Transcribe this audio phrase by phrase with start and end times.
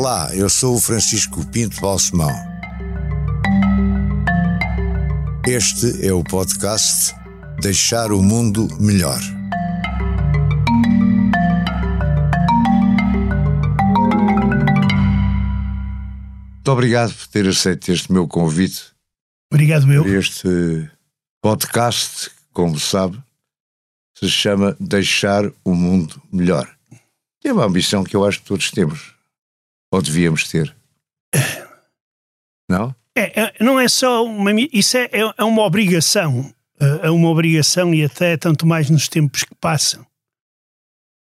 [0.00, 2.30] Olá, eu sou o Francisco Pinto Balsemão.
[5.44, 7.12] Este é o podcast
[7.60, 9.18] Deixar o Mundo Melhor.
[16.54, 18.92] Muito obrigado por ter aceito este meu convite.
[19.52, 20.06] Obrigado, eu.
[20.16, 20.88] Este
[21.42, 23.20] podcast, como sabe,
[24.16, 26.72] se chama Deixar o Mundo Melhor.
[27.44, 29.17] É uma ambição que eu acho que todos temos.
[29.90, 30.74] Ou devíamos ter.
[32.68, 32.94] Não?
[33.16, 34.50] É, é, não é só uma.
[34.72, 36.52] Isso é, é, é uma obrigação.
[36.78, 40.06] É, é uma obrigação e até tanto mais nos tempos que passam.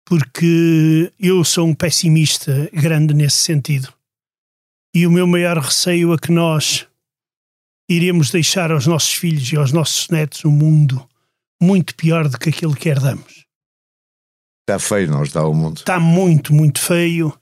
[0.06, 3.92] Porque eu sou um pessimista grande nesse sentido.
[4.94, 6.86] E o meu maior receio é que nós
[7.90, 11.06] iremos deixar aos nossos filhos e aos nossos netos um mundo
[11.60, 13.44] muito pior do que aquele que herdamos.
[14.62, 15.78] Está feio, não está o mundo.
[15.78, 17.36] Está muito, muito feio.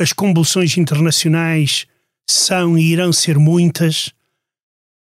[0.00, 1.86] As convulsões internacionais
[2.28, 4.12] são e irão ser muitas.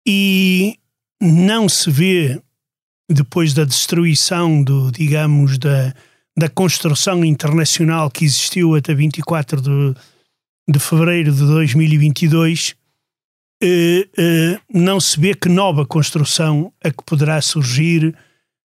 [0.07, 0.79] E
[1.21, 2.41] não se vê,
[3.09, 5.95] depois da destruição do, digamos, da,
[6.37, 9.95] da construção internacional que existiu até 24 de,
[10.69, 12.75] de fevereiro de 2022,
[13.63, 18.17] eh, eh, não se vê que nova construção a que poderá surgir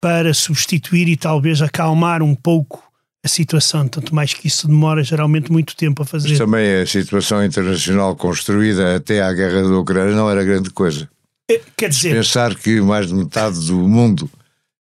[0.00, 2.91] para substituir e talvez acalmar um pouco
[3.24, 6.30] a situação, tanto mais que isso demora geralmente muito tempo a fazer.
[6.30, 11.08] Mas também a situação internacional construída até à guerra da Ucrânia não era grande coisa.
[11.48, 12.14] É, quer dizer...
[12.16, 14.28] Pensar que mais de metade do mundo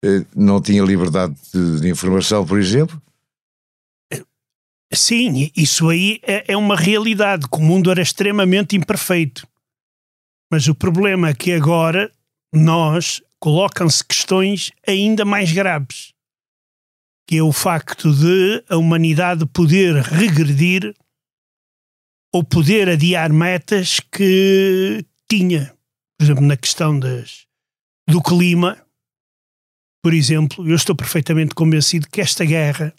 [0.05, 3.01] eh, não tinha liberdade de, informação, por exemplo?
[4.93, 9.47] Sim, isso aí é, é uma realidade, que o mundo era extremamente imperfeito.
[10.51, 12.11] Mas o problema é que agora
[12.53, 16.13] nós colocam-se questões ainda mais graves
[17.27, 20.95] que é o facto de a humanidade poder regredir
[22.33, 25.73] ou poder adiar metas que tinha.
[26.17, 27.45] Por exemplo, na questão das,
[28.07, 28.77] do clima,
[30.01, 32.93] por exemplo, eu estou perfeitamente convencido que esta guerra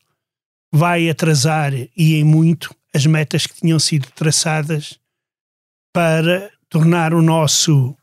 [0.73, 5.01] vai atrasar e em muito as metas que tinham sido traçadas
[5.95, 7.97] para tornar o nosso,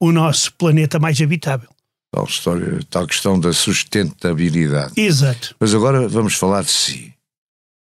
[0.00, 1.71] o nosso planeta mais habitável.
[2.14, 4.92] Tal história, tal questão da sustentabilidade.
[4.98, 5.56] Exato.
[5.58, 7.14] Mas agora vamos falar de si.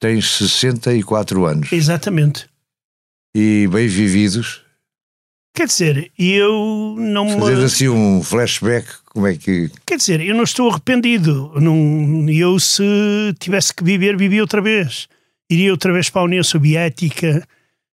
[0.00, 1.70] Tem 64 anos.
[1.70, 2.46] Exatamente.
[3.36, 4.62] E bem vividos.
[5.54, 9.70] Quer dizer, eu não Fazer assim um flashback, como é que.
[9.86, 11.52] Quer dizer, eu não estou arrependido.
[11.60, 12.82] Não, eu, se
[13.38, 15.06] tivesse que viver, vivia outra vez.
[15.50, 17.46] Iria outra vez para a União Soviética.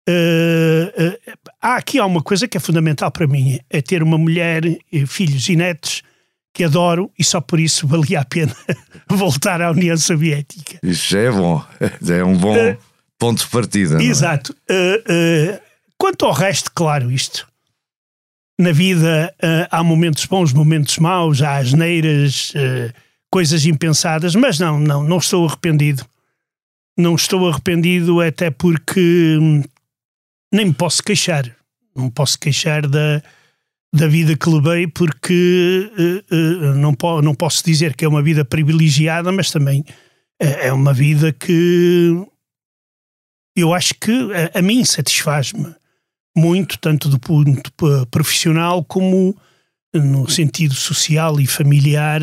[0.08, 4.16] Uh, uh, há aqui há uma coisa que é fundamental para mim: é ter uma
[4.16, 4.62] mulher,
[5.06, 6.02] filhos e netos
[6.54, 8.54] que adoro e só por isso valia a pena
[9.10, 10.78] voltar à União Soviética.
[10.82, 11.62] Isso já é bom,
[12.00, 12.78] já é um bom uh,
[13.18, 14.00] ponto de partida.
[14.00, 14.04] É?
[14.04, 14.54] Exato.
[14.70, 15.60] Uh, uh,
[15.98, 17.46] quanto ao resto, claro, isto.
[18.56, 19.34] Na vida
[19.68, 22.52] há momentos bons, momentos maus, há asneiras,
[23.28, 26.06] coisas impensadas, mas não, não, não estou arrependido.
[26.96, 29.64] Não estou arrependido até porque hum,
[30.52, 31.50] nem me posso queixar.
[31.96, 33.20] Não posso queixar da,
[33.94, 38.20] da vida que levei, porque uh, uh, não, po não posso dizer que é uma
[38.20, 39.84] vida privilegiada, mas também
[40.40, 42.10] é uma vida que
[43.56, 45.72] eu acho que a, a mim satisfaz-me
[46.36, 47.72] muito, tanto do ponto
[48.10, 49.36] profissional como
[49.94, 52.20] no sentido social e familiar.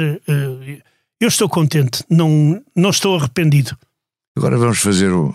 [1.22, 3.78] Eu estou contente, não, não estou arrependido.
[4.38, 5.34] Agora vamos fazer um,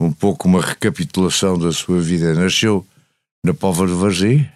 [0.00, 2.34] um pouco uma recapitulação da sua vida.
[2.34, 2.84] Nasceu
[3.44, 4.55] na Póvoa de Varzim?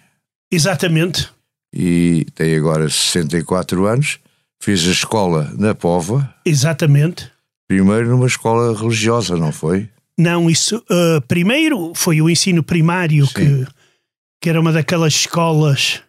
[0.51, 1.29] Exatamente.
[1.73, 4.19] E tem agora 64 anos.
[4.59, 6.33] Fez a escola na Pova.
[6.45, 7.31] Exatamente.
[7.67, 9.89] Primeiro numa escola religiosa, não foi?
[10.17, 10.77] Não, isso.
[10.89, 13.65] Uh, primeiro foi o ensino primário, que,
[14.41, 16.01] que era uma daquelas escolas.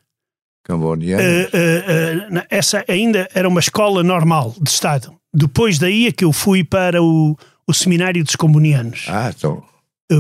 [0.64, 1.46] Cambonianas.
[1.46, 5.14] Uh, uh, essa ainda era uma escola normal de Estado.
[5.32, 9.06] Depois daí é que eu fui para o, o Seminário dos Comunianos.
[9.08, 9.64] Ah, então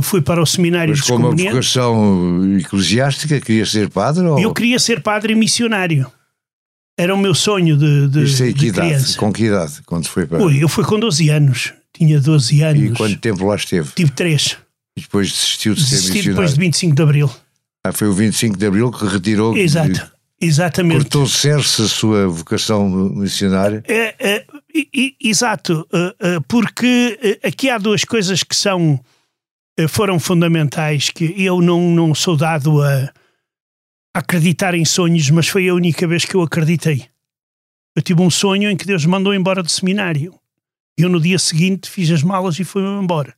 [0.00, 4.24] fui para o seminário Mas com uma vocação eclesiástica, queria ser padre?
[4.24, 4.38] Ou...
[4.38, 6.10] Eu queria ser padre missionário.
[6.96, 8.88] Era o meu sonho de, de, Isso de que idade?
[8.88, 9.18] criança.
[9.18, 9.82] Com que idade?
[9.84, 10.42] Quando foi para...
[10.42, 11.72] Ui, eu fui com 12 anos.
[11.92, 12.82] Tinha 12 anos.
[12.82, 13.90] E quanto tempo lá esteve?
[13.94, 14.56] Tive 3.
[14.96, 16.34] E depois desistiu de ser Desisti missionário?
[16.34, 17.30] depois de 25 de Abril.
[17.84, 19.56] Ah, foi o 25 de Abril que retirou...
[19.56, 20.12] Exato.
[20.40, 21.02] Exatamente.
[21.02, 23.82] Cortou certo a sua vocação missionária?
[23.86, 25.86] É, é, é, exato.
[26.48, 29.06] Porque aqui há duas coisas que são eh,
[29.88, 33.12] foram fundamentais, que eu não, não sou dado a
[34.14, 37.06] acreditar em sonhos, mas foi a única vez que eu acreditei.
[37.96, 40.34] Eu tive um sonho em que Deus me mandou embora do seminário.
[40.96, 43.34] Eu no dia seguinte fiz as malas e fui-me embora.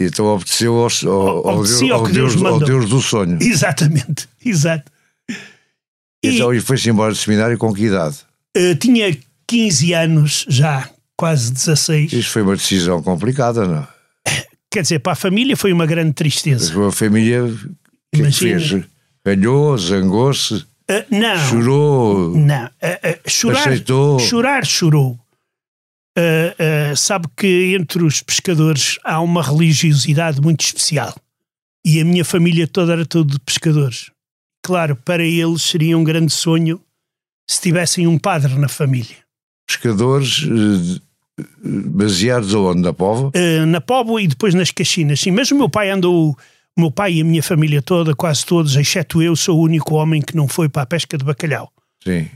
[0.00, 2.58] Então obedeceu ao, ao, ao, Obedecia Deus, ao que Deus Deus, ao.
[2.60, 3.38] Deus do sonho.
[3.42, 4.90] Exatamente, exato.
[6.22, 8.18] E Então, e foi-se embora do seminário com que idade?
[8.56, 9.16] eh, tinha
[9.46, 12.12] 15 anos já, quase 16.
[12.12, 13.86] Isto foi uma decisão complicada, não?
[14.72, 16.86] Quer dizer, para a família foi uma grande tristeza.
[16.86, 17.42] A família,
[18.14, 18.84] que é que fez?
[19.26, 22.68] Ralhou, zangou-se, Eh, não, chorou, não.
[22.80, 24.18] Eh, eh, chorar, aceitou.
[24.18, 25.18] chorar, chorou.
[26.96, 31.14] Sabe que entre os pescadores há uma religiosidade muito especial.
[31.86, 34.10] E a minha família toda era toda de pescadores.
[34.62, 36.80] Claro, para eles seria um grande sonho
[37.48, 39.16] se tivessem um padre na família.
[39.66, 41.00] pescadores eh,
[41.64, 42.80] baseados aonde?
[42.82, 43.30] Na Pova?
[43.34, 45.20] Eh, na Póvoa e depois nas Caxinas.
[45.20, 46.36] Sim, mas o meu pai andou,
[46.76, 49.94] o meu pai e a minha família toda, quase todos, exceto eu, sou o único
[49.94, 51.70] homem que não foi para a pesca de bacalhau.
[52.02, 52.28] Sim.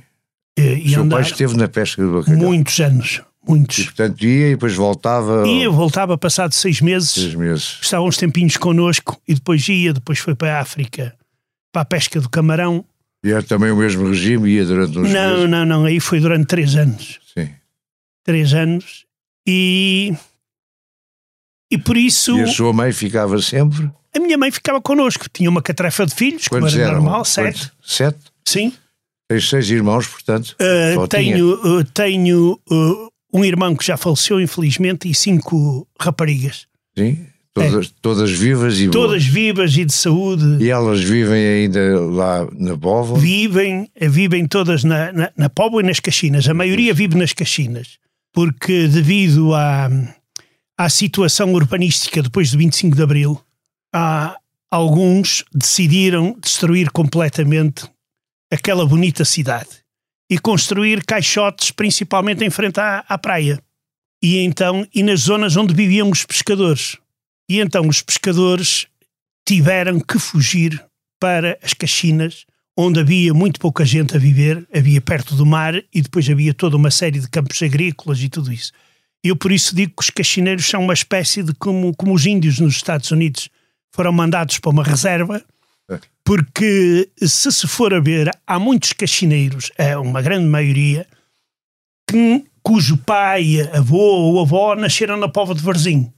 [0.56, 2.40] O E seu pai andar esteve na pesca do bacalhau.
[2.40, 3.84] muitos anos, E, muitos.
[3.86, 7.78] portanto, ia e depois voltava E eu voltava passado seis meses, seis meses.
[7.82, 11.14] estava uns tempinhos connosco e depois ia, depois foi para a África,
[11.72, 12.84] para a pesca do camarão.
[13.24, 15.50] E era também o mesmo regime, ia durante uns Não, meses.
[15.50, 17.18] não, não, aí foi durante três anos.
[17.34, 17.48] Sim.
[18.24, 19.04] Três anos.
[19.46, 20.14] E,
[21.70, 23.90] e por isso E a sua mãe ficava sempre?
[24.14, 25.26] a minha mãe ficava connosco.
[25.32, 27.02] Tinha uma catrefa de filhos, como Quantos era eram?
[27.02, 27.70] normal, sete.
[27.82, 28.18] Sete?
[28.44, 28.72] Sim.
[29.28, 30.54] Tens seis irmãos, portanto.
[30.60, 36.66] Uh, tenho uh, tenho uh, um irmão que já faleceu, infelizmente, e cinco raparigas.
[36.96, 37.26] Sim.
[37.52, 38.96] Todas, todas vivas e boas.
[38.96, 38.98] É.
[39.06, 40.62] Todas vivas e de saúde.
[40.64, 43.16] E elas vivem ainda lá na Pova?
[43.16, 46.48] Vivem, eh, vivem todas na, na, na Póvoa e nas Caxinas.
[46.48, 47.98] A maioria vive nas Caxinas.
[48.34, 49.88] Porque devido à,
[50.76, 53.40] à situação urbanística depois do 25 de Abril,
[53.94, 54.36] há,
[54.68, 57.88] alguns decidiram destruir completamente
[58.50, 59.84] aquela bonita cidade
[60.28, 63.62] e construir caixotes, principalmente em frente à, à praia.
[64.20, 66.98] E então, e nas zonas onde viviam os pescadores.
[67.48, 68.88] E então os pescadores
[69.46, 70.84] tiveram que fugir
[71.20, 76.02] para as Caxinas, onde havia muito pouca gente a viver, havia perto do mar e
[76.02, 78.72] depois havia toda uma série de campos agrícolas e tudo isso.
[79.22, 82.58] Eu por isso digo que os caxineiros são uma espécie de como, como os índios
[82.58, 83.48] nos Estados Unidos
[83.94, 85.42] foram mandados para uma reserva,
[86.24, 91.06] porque se se for a ver, há muitos caxineiros, é uma grande maioria,
[92.08, 96.12] que, cujo pai, avô ou avó nasceram na Pova de Varzim.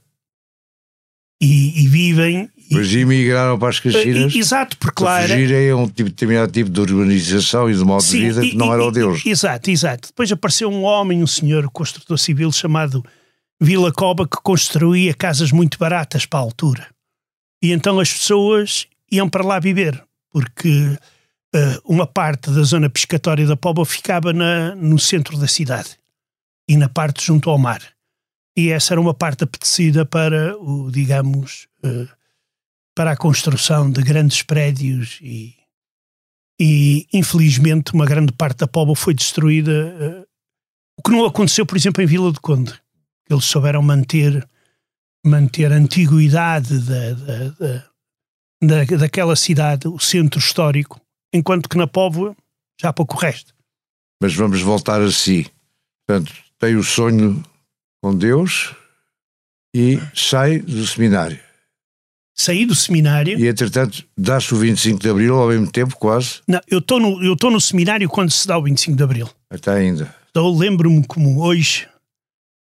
[1.41, 2.49] E, e vivem.
[2.69, 6.51] Depois emigraram para as Caxinas e- exato, porque lá era, fugirem a um tipo, determinado
[6.51, 8.91] tipo de urbanização e de modo Sim, de vida e- que não e- era o
[8.91, 9.25] deles.
[9.25, 10.09] Exato, exato.
[10.09, 13.03] Depois apareceu um homem, um senhor construtor civil chamado
[13.61, 16.87] Vila Coba que construía casas muito baratas para a altura.
[17.63, 20.97] E então as pessoas iam para lá viver, porque
[21.55, 25.97] eh, uma parte da zona pescatória da Póvoa ficava na, no centro da cidade
[26.69, 27.81] e na parte junto ao mar.
[28.55, 32.07] E essa era uma parte apetecida para o, digamos, eh,
[32.97, 35.53] para a construção de grandes prédios e,
[36.59, 39.71] e infelizmente uma grande parte da Póvoa foi destruída.
[39.71, 40.25] eh,
[40.97, 42.73] o que não aconteceu, por exemplo, em Vila do Conde.
[43.29, 44.43] Eles souberam manter,
[45.23, 50.99] manter a antiguidade da, da, da, da- daquela cidade, o centro histórico,
[51.31, 52.35] enquanto que na Póvoa
[52.81, 53.53] já pouco resto.
[54.19, 55.45] Mas vamos voltar a si.
[56.07, 57.43] Portanto, tem o sonho
[58.01, 58.73] com Deus
[59.75, 61.45] e sai do seminário.
[62.39, 63.39] Saí do seminário.
[63.39, 67.23] E, entretanto, dá-se o 25 de Abril ao mesmo tempo, quase, Não, eu estou no,
[67.23, 69.29] eu no seminário quando se dá o 25 de Abril.
[69.49, 70.13] até ainda.
[70.29, 71.87] Então lembro-me como hoje,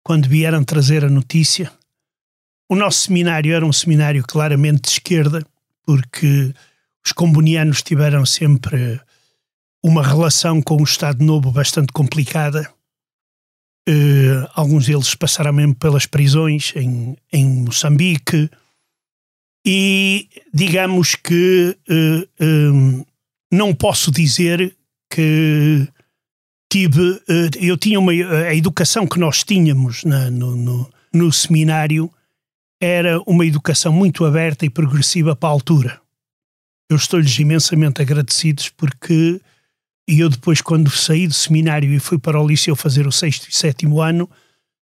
[0.03, 1.71] quando vieram trazer a notícia,
[2.69, 5.47] o nosso seminário era um seminário claramente de esquerda,
[5.87, 6.53] porque
[7.05, 9.00] os combonianos tiveram sempre
[9.85, 12.69] uma relação com o Estado Novo bastante complicada.
[13.89, 18.50] Eh, alguns deles passaram mesmo pelas prisões em, em Moçambique.
[19.67, 22.29] E digamos que eh,
[23.52, 24.75] não posso dizer
[25.12, 25.87] que
[26.73, 32.11] tive, eh, eu tinha uma, a educação que nós tínhamos na- no, no, no seminário
[32.81, 36.00] era uma educação muito aberta e progressiva para a altura.
[36.90, 39.40] Eu estou-lhes imensamente agradecidos porque
[40.09, 43.55] eu depois quando saí do seminário e fui para o liceu fazer o sexto e
[43.55, 44.29] sétimo ano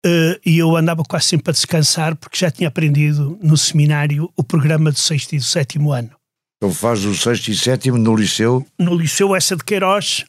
[0.06, 4.44] eh, e eu andava quase sempre a descansar porque já tinha aprendido no seminário o
[4.44, 6.10] programa do sexto e do sétimo ano.
[6.56, 8.64] Então faz o sexto e sétimo no liceu.
[8.78, 10.24] no Liceu Essa de Queiroz,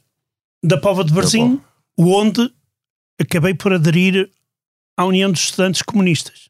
[0.64, 1.62] da Pova de Varzim,
[1.98, 2.52] onde
[3.22, 4.30] acabei por aderir
[4.98, 6.48] à União dos Estudantes Comunistas.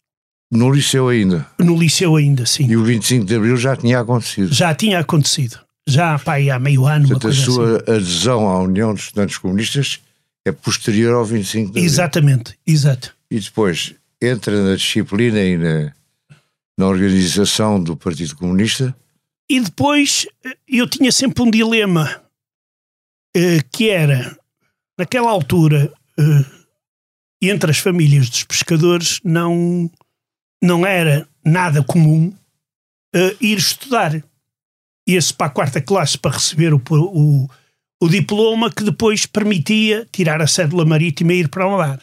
[0.50, 1.46] No liceu ainda.
[1.60, 2.66] No Liceu ainda, sim.
[2.68, 4.54] E o 25 de Abril já tinha acontecido.
[4.54, 5.60] Já tinha acontecido.
[5.86, 7.92] Já, pá, há meio ano, uma Portanto, a coisa sua assim.
[7.92, 10.00] adesão à União dos Estudantes Comunistas
[10.46, 11.84] é posterior ao 25 de Abril.
[11.84, 13.14] Exatamente, exato.
[13.30, 15.94] E depois entra na disciplina e na,
[16.78, 18.96] na organização do Partido Comunista.
[19.50, 22.22] E depois eh, eu tinha sempre um dilema
[23.36, 24.38] eh, que era,
[24.98, 26.46] naquela altura, eh,
[27.42, 29.90] entre as famílias dos pescadores, não,
[30.62, 32.34] não era nada comum
[33.42, 34.24] ir estudar.
[35.08, 37.50] Ia-se para a quarta classe para receber o, o,
[38.02, 42.00] o diploma que depois permitia tirar a cédula marítima e ir para o mar.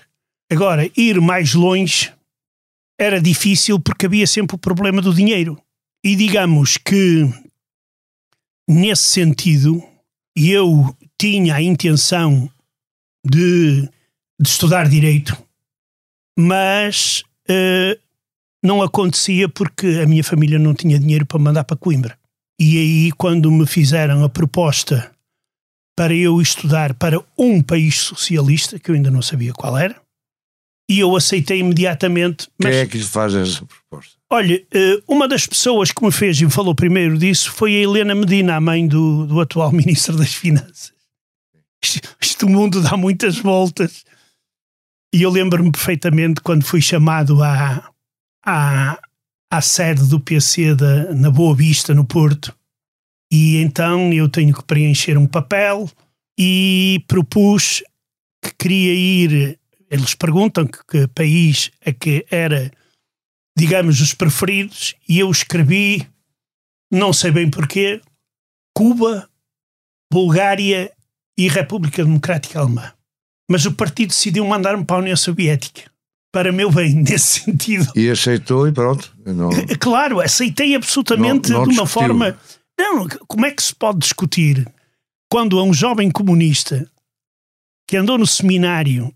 [0.50, 2.12] Agora, ir mais longe
[2.98, 5.60] era difícil porque havia sempre o problema do dinheiro.
[6.04, 7.28] E digamos que,
[8.68, 9.82] nesse sentido,
[10.36, 12.50] eu tinha a intenção
[13.26, 13.88] de,
[14.38, 15.36] de estudar direito,
[16.38, 17.98] mas uh,
[18.62, 22.18] não acontecia porque a minha família não tinha dinheiro para mandar para Coimbra.
[22.60, 25.10] E aí, quando me fizeram a proposta
[25.96, 30.03] para eu estudar para um país socialista, que eu ainda não sabia qual era,
[30.88, 32.48] e eu aceitei imediatamente.
[32.58, 34.14] Mas, Quem é que lhe faz essa proposta?
[34.30, 37.78] Olha, eh, uma das pessoas que me fez e me falou primeiro disso foi a
[37.78, 40.92] Helena Medina, a mãe do, do atual Ministro das Finanças.
[42.20, 44.04] Isto, o mundo dá muitas voltas.
[45.14, 47.90] E eu lembro-me perfeitamente quando fui chamado à,
[48.44, 48.98] à,
[49.50, 52.54] à sede do PC da, na Boa Vista, no Porto.
[53.30, 55.88] E então eu tenho que preencher um papel
[56.38, 57.82] e propus
[58.42, 59.58] que queria ir
[59.94, 62.70] eles perguntam que, que país é que era,
[63.56, 66.06] digamos, os preferidos, e eu escrevi,
[66.90, 68.00] não sei bem porquê,
[68.76, 69.28] Cuba,
[70.12, 70.90] Bulgária
[71.38, 72.92] e República Democrática Alemã.
[73.48, 75.90] Mas o partido decidiu mandar-me para a União Soviética.
[76.32, 77.92] Para meu bem, nesse sentido.
[77.94, 79.14] E aceitou e pronto.
[79.24, 79.50] Não...
[79.78, 82.08] Claro, aceitei absolutamente não, não de uma discutiu.
[82.08, 82.38] forma.
[82.76, 84.66] Não, como é que se pode discutir
[85.30, 86.90] quando a um jovem comunista
[87.86, 89.14] que andou no seminário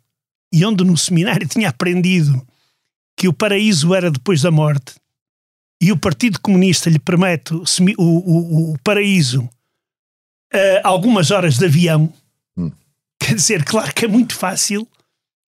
[0.53, 2.41] e onde no seminário tinha aprendido
[3.17, 4.95] que o paraíso era depois da morte
[5.81, 7.65] e o Partido Comunista lhe promete o,
[7.99, 9.49] o, o paraíso
[10.53, 12.13] uh, algumas horas de avião,
[12.57, 12.71] hum.
[13.19, 14.87] quer dizer, claro que é muito fácil.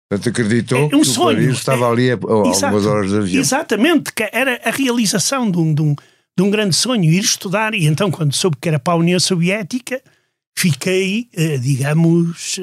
[0.08, 1.30] Portanto, acreditou é um que sonho.
[1.30, 3.40] o paraíso estava ali a, a algumas horas de avião.
[3.40, 5.94] Exatamente, que era a realização de um, de, um,
[6.36, 7.74] de um grande sonho, ir estudar.
[7.74, 10.00] E então, quando soube que era para a União Soviética,
[10.56, 12.60] fiquei, uh, digamos.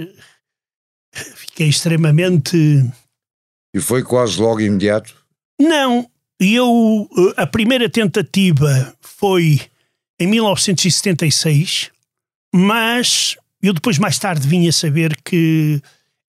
[1.13, 2.57] Fiquei extremamente.
[3.73, 5.15] E foi quase logo imediato?
[5.59, 7.09] Não, eu.
[7.37, 9.61] Eh, a primeira tentativa foi
[10.19, 11.91] em 1976,
[12.53, 15.81] mas eu depois, mais tarde, vinha saber que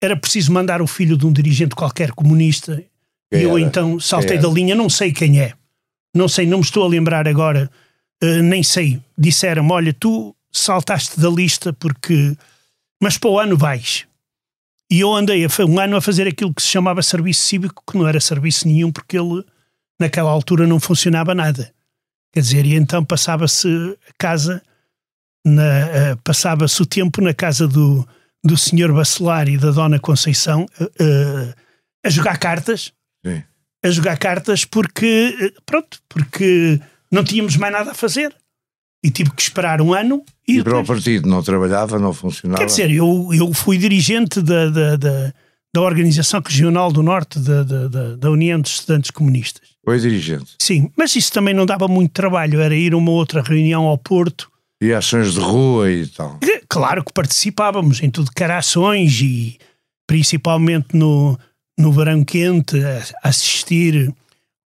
[0.03, 2.83] era preciso mandar o filho de um dirigente qualquer comunista.
[3.33, 3.61] Quem e eu era?
[3.61, 5.55] então saltei da linha, não sei quem é.
[6.15, 7.71] Não sei, não me estou a lembrar agora,
[8.23, 9.01] uh, nem sei.
[9.19, 12.37] Disseram-me: olha, tu saltaste da lista porque.
[13.03, 14.07] Mas para o ano vais.
[14.91, 18.07] E eu andei um ano a fazer aquilo que se chamava serviço cívico, que não
[18.07, 19.45] era serviço nenhum, porque ele,
[19.99, 21.73] naquela altura, não funcionava nada.
[22.33, 23.69] Quer dizer, e então passava-se
[24.09, 24.63] a casa,
[25.47, 28.07] uh, passava-se o tempo na casa do,
[28.43, 31.55] do senhor Bacelar e da dona Conceição uh, uh,
[32.05, 32.93] a jogar cartas.
[33.25, 33.43] Sim.
[33.83, 38.35] A jogar cartas porque, pronto, porque não tínhamos mais nada a fazer
[39.05, 40.25] e tive que esperar um ano.
[40.49, 42.59] E, e para o partido não trabalhava, não funcionava?
[42.59, 45.35] Quer dizer, eu, eu fui dirigente da, da, da,
[45.75, 49.69] da Organização Regional do Norte da, da, da União dos Estudantes Comunistas.
[49.85, 50.55] Foi dirigente?
[50.59, 53.99] Sim, mas isso também não dava muito trabalho, era ir a uma outra reunião ao
[53.99, 54.51] Porto.
[54.81, 56.41] E ações de rua e tal?
[56.67, 59.59] Claro que participávamos em tudo que era ações e
[60.07, 61.39] principalmente no,
[61.79, 62.77] no verão quente,
[63.23, 64.13] assistir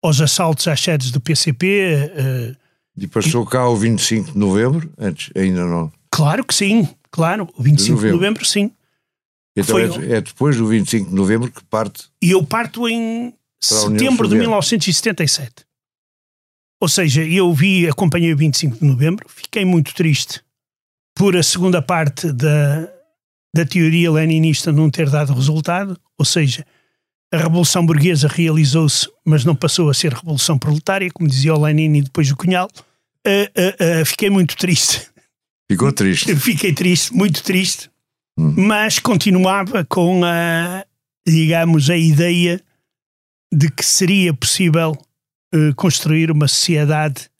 [0.02, 2.65] aos assaltos às sedes do PCP, uh,
[2.96, 4.90] e passou cá o 25 de novembro?
[4.98, 5.92] Antes, ainda não?
[6.10, 7.48] Claro que sim, claro.
[7.56, 8.70] O 25 de novembro, de novembro sim.
[9.56, 10.06] Então Foi...
[10.06, 12.04] é, é, depois do 25 de novembro que parte?
[12.22, 15.66] E eu parto em setembro de 1977.
[16.80, 20.42] Ou seja, eu vi, acompanhei o 25 de novembro, fiquei muito triste
[21.14, 22.88] por a segunda parte da,
[23.54, 26.66] da teoria leninista não ter dado resultado, ou seja,
[27.32, 31.96] a Revolução Burguesa realizou-se, mas não passou a ser Revolução Proletária, como dizia o Lenin
[31.96, 32.68] e depois o Cunhal.
[33.26, 35.08] Uh, uh, uh, fiquei muito triste.
[35.70, 36.34] Ficou triste?
[36.36, 37.90] Fiquei triste, muito triste,
[38.38, 38.54] hum.
[38.56, 40.84] mas continuava com a,
[41.26, 42.62] digamos, a ideia
[43.52, 44.96] de que seria possível
[45.76, 47.30] construir uma sociedade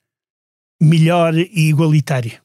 [0.81, 2.41] melhor e igualitária.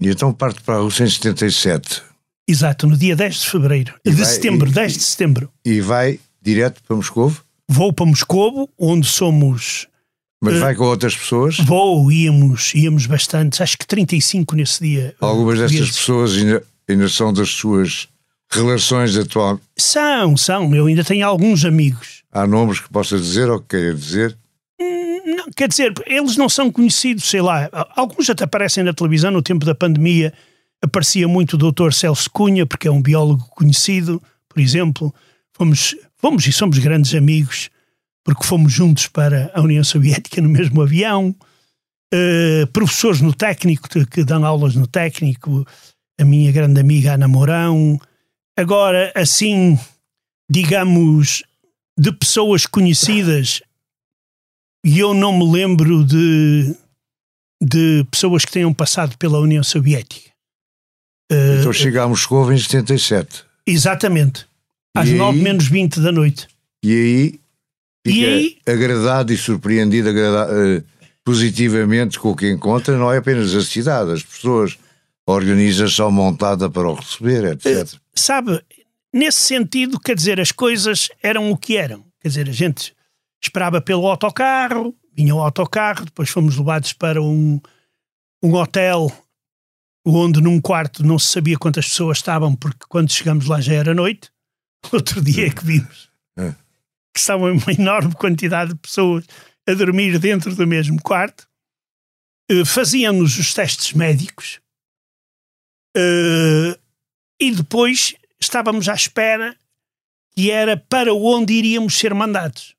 [0.00, 2.02] E então parte para o 177.
[2.48, 5.52] Exato, no dia 10 de fevereiro, e de vai, setembro, e, 10 de setembro.
[5.64, 7.42] E vai direto para Moscovo?
[7.68, 9.88] Vou para Moscovo, onde somos.
[10.40, 11.58] Mas uh, vai com outras pessoas?
[11.58, 15.14] Vou, íamos, íamos bastantes, acho que 35 nesse dia.
[15.20, 18.08] Algumas destas pessoas ainda, ainda são das suas
[18.48, 19.58] relações atuais?
[19.76, 20.72] São, são.
[20.74, 22.22] Eu ainda tenho alguns amigos.
[22.30, 24.36] Há nomes que possa dizer ou que queira dizer?
[24.80, 27.68] Hum, Não, quer dizer, eles não são conhecidos, sei lá.
[27.96, 30.32] Alguns até aparecem na televisão no tempo da pandemia.
[30.80, 31.90] Aparecia muito o Dr.
[31.92, 35.12] Celso Cunha, porque é um biólogo conhecido, por exemplo.
[35.54, 35.96] Fomos,
[36.26, 37.70] fomos e somos grandes amigos,
[38.24, 41.32] porque fomos juntos para a União Soviética no mesmo avião.
[42.12, 45.64] Uh, professores no técnico, que dão aulas no técnico,
[46.20, 48.00] a minha grande amiga Ana Mourão.
[48.58, 49.78] Agora, assim,
[50.50, 51.44] digamos,
[51.96, 53.62] de pessoas conhecidas,
[54.84, 56.76] e eu não me lembro de,
[57.62, 60.30] de pessoas que tenham passado pela União Soviética.
[61.30, 63.44] Uh, então chegámos Moscou em 77.
[63.64, 64.44] Exatamente.
[65.00, 66.48] Às nove menos 20 da noite.
[66.82, 67.40] E aí
[68.06, 70.84] fica e aí, agradado e surpreendido agradado, uh,
[71.24, 74.78] positivamente com o que encontra, não é apenas a cidade, as pessoas,
[75.26, 77.94] a organização montada para o receber, etc.
[77.94, 78.62] Uh, sabe,
[79.12, 82.04] nesse sentido, quer dizer, as coisas eram o que eram.
[82.20, 82.94] Quer dizer, a gente
[83.42, 87.60] esperava pelo autocarro, vinha o autocarro, depois fomos levados para um,
[88.42, 89.10] um hotel
[90.04, 93.94] onde num quarto não se sabia quantas pessoas estavam, porque quando chegamos lá já era
[93.94, 94.30] noite.
[94.92, 96.52] Outro dia que vimos é.
[97.12, 99.24] que estavam uma enorme quantidade de pessoas
[99.66, 101.48] a dormir dentro do mesmo quarto.
[102.50, 104.60] Uh, Faziam-nos os testes médicos
[105.96, 106.78] uh,
[107.40, 109.56] e depois estávamos à espera
[110.34, 112.76] que era para onde iríamos ser mandados.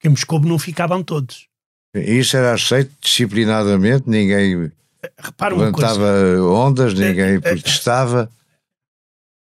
[0.00, 1.48] Que em Moscou não ficavam todos.
[1.94, 4.70] Isso era aceito disciplinadamente, ninguém
[5.18, 8.30] Repara levantava ondas, ninguém protestava.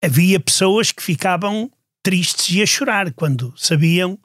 [0.02, 1.70] Havia pessoas que ficavam
[2.02, 4.18] tristes e a chorar quando sabiam,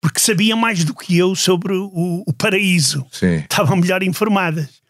[0.00, 3.06] porque sabiam mais do que eu sobre o, o paraíso.
[3.10, 3.36] Sim.
[3.36, 4.80] Estavam melhor informadas.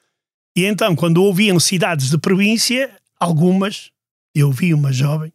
[0.56, 3.90] E então, quando ouviam cidades de província, algumas,
[4.34, 5.32] eu vi uma jovem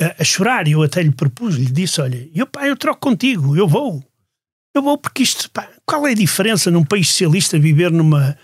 [0.00, 3.56] a, a chorar, eu até lhe propus, lhe disse: Olha, eu, pá, eu troco contigo,
[3.56, 4.04] eu vou.
[4.74, 8.36] Eu vou porque isto, pá, qual é a diferença num país socialista viver numa,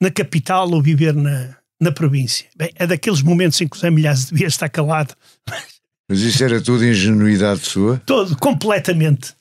[0.00, 2.48] na capital ou viver na, na província?
[2.56, 5.14] Bem, é daqueles momentos em que o Zé Milhazes devia estar calado.
[5.48, 5.75] Mas
[6.08, 8.00] isso era tudo ingenuidade sua?
[8.06, 9.34] Todo, completamente.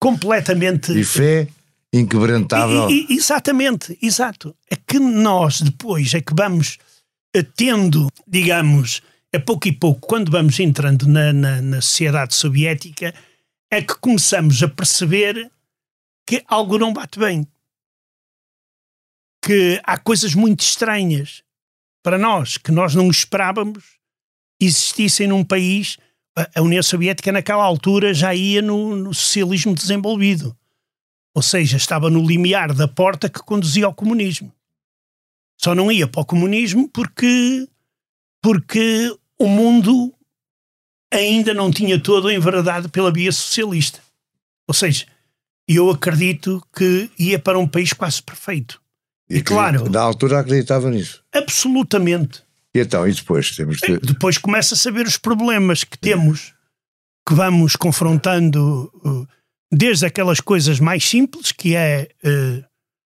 [0.00, 0.92] Completamente.
[0.92, 1.48] E fé
[1.92, 2.90] inquebrantável.
[2.90, 4.54] E, e, exatamente, exato.
[4.70, 6.78] É que nós depois é que vamos
[7.54, 9.02] tendo, digamos,
[9.34, 13.14] a pouco e pouco, quando vamos entrando na, na, na sociedade soviética,
[13.70, 15.50] é que começamos a perceber
[16.26, 17.46] que algo não bate bem.
[19.44, 21.42] Que há coisas muito estranhas
[22.02, 23.96] para nós, que nós não esperávamos
[24.60, 25.98] existissem num país.
[26.54, 30.54] A União Soviética, naquela altura, já ia no, no socialismo desenvolvido.
[31.34, 34.52] Ou seja, estava no limiar da porta que conduzia ao comunismo.
[35.58, 37.66] Só não ia para o comunismo porque,
[38.42, 40.14] porque o mundo
[41.12, 44.00] ainda não tinha todo enveredado pela via socialista.
[44.68, 45.06] Ou seja,
[45.66, 48.80] eu acredito que ia para um país quase perfeito.
[49.28, 49.90] E, e claro.
[49.90, 51.22] Na altura acreditava nisso.
[51.32, 52.45] Absolutamente.
[52.76, 53.56] E então, e depois?
[53.56, 53.98] Temos de...
[53.98, 56.52] Depois começa a saber os problemas que temos,
[57.26, 59.26] que vamos confrontando, uh,
[59.72, 62.64] desde aquelas coisas mais simples, que é uh,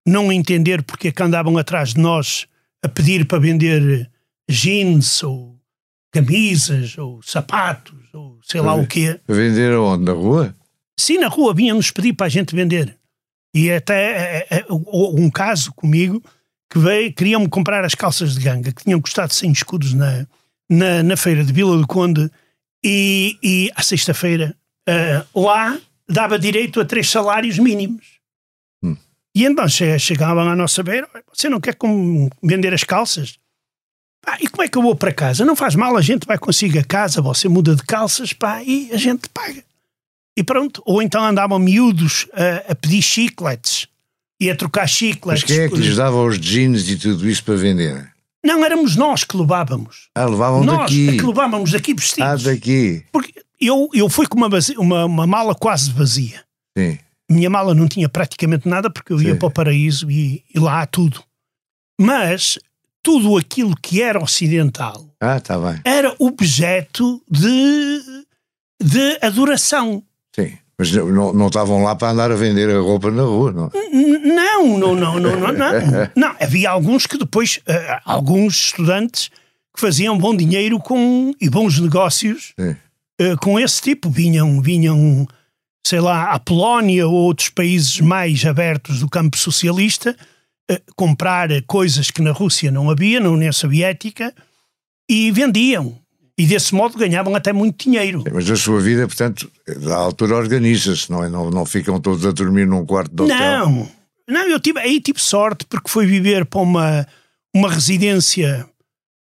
[0.07, 2.47] não entender porque é que andavam atrás de nós
[2.83, 4.09] a pedir para vender
[4.49, 5.59] jeans ou
[6.11, 9.19] camisas ou sapatos ou sei lá o quê.
[9.27, 10.05] Vender onde?
[10.05, 10.55] Na rua?
[10.99, 12.97] Sim, na rua vinham-nos pedir para a gente vender.
[13.53, 16.23] E até é, é, é um caso comigo
[16.69, 20.27] que veio, queriam-me comprar as calças de ganga que tinham custado 100 escudos na,
[20.69, 22.29] na, na feira de Vila do Conde
[22.83, 24.55] e, e à sexta-feira
[24.87, 25.77] uh, lá
[26.07, 28.19] dava direito a três salários mínimos.
[28.83, 28.95] Hum.
[29.35, 31.75] E então chegavam à nossa beira, você não quer
[32.43, 33.37] vender as calças?
[34.21, 35.45] Pá, e como é que eu vou para casa?
[35.45, 38.91] Não faz mal, a gente vai consigo a casa, você muda de calças, pá, e
[38.91, 39.63] a gente paga.
[40.37, 40.83] E pronto.
[40.85, 43.87] Ou então andavam miúdos a, a pedir chicletes
[44.39, 45.43] e a trocar chicletes.
[45.43, 48.11] Mas quem é que lhes dava os jeans e tudo isso para vender?
[48.43, 50.09] Não, éramos nós que levávamos.
[50.15, 51.05] Ah, levavam nós daqui.
[51.05, 52.47] Nós é que levávamos daqui vestidos.
[52.47, 53.03] Ah, daqui.
[53.11, 56.43] Porque eu, eu fui com uma, uma, uma mala quase vazia.
[56.77, 56.97] Sim.
[57.29, 59.39] Minha mala não tinha praticamente nada porque eu ia Sim.
[59.39, 61.21] para o paraíso e, e lá há tudo.
[61.99, 62.57] Mas
[63.03, 68.25] tudo aquilo que era ocidental ah, tá era objeto de,
[68.81, 70.01] de adoração.
[70.33, 70.57] Sim.
[70.79, 73.71] Mas não, não estavam lá para andar a vender a roupa na rua, não?
[73.91, 75.51] Não, não, não, não, não.
[75.51, 79.29] Não, não havia alguns que depois, uh, alguns estudantes
[79.75, 84.09] que faziam bom dinheiro com, e bons negócios uh, com esse tipo.
[84.09, 85.27] Vinham, vinham,
[85.85, 90.15] sei lá, a Polónia ou outros países mais abertos do campo socialista
[90.95, 94.31] comprar coisas que na Rússia não havia, na União Soviética,
[95.09, 95.97] e vendiam.
[96.39, 98.23] E desse modo ganhavam até muito dinheiro.
[98.33, 101.27] Mas a sua vida, portanto, da altura organiza-se, não é?
[101.27, 103.69] Não, não ficam todos a dormir num quarto de hotel.
[103.69, 103.91] Não,
[104.29, 107.05] Não, eu tive, aí tive sorte porque fui viver para uma,
[107.53, 108.65] uma residência,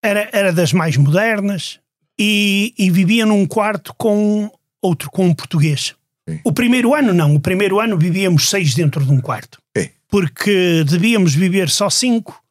[0.02, 1.78] era, era das mais modernas,
[2.18, 5.94] e, e vivia num quarto com outro, com um português.
[6.26, 6.40] Sim.
[6.42, 9.58] O primeiro ano não, o primeiro ano vivíamos seis dentro de um quarto.
[9.76, 9.90] Sim.
[10.08, 12.42] Porque devíamos viver só cinco,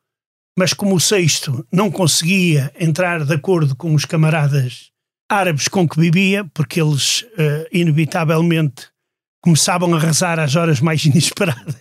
[0.57, 4.91] mas como o sexto não conseguia entrar de acordo com os camaradas
[5.29, 8.87] árabes com que vivia, porque eles uh, inevitavelmente
[9.41, 11.75] começavam a rezar às horas mais inesperadas.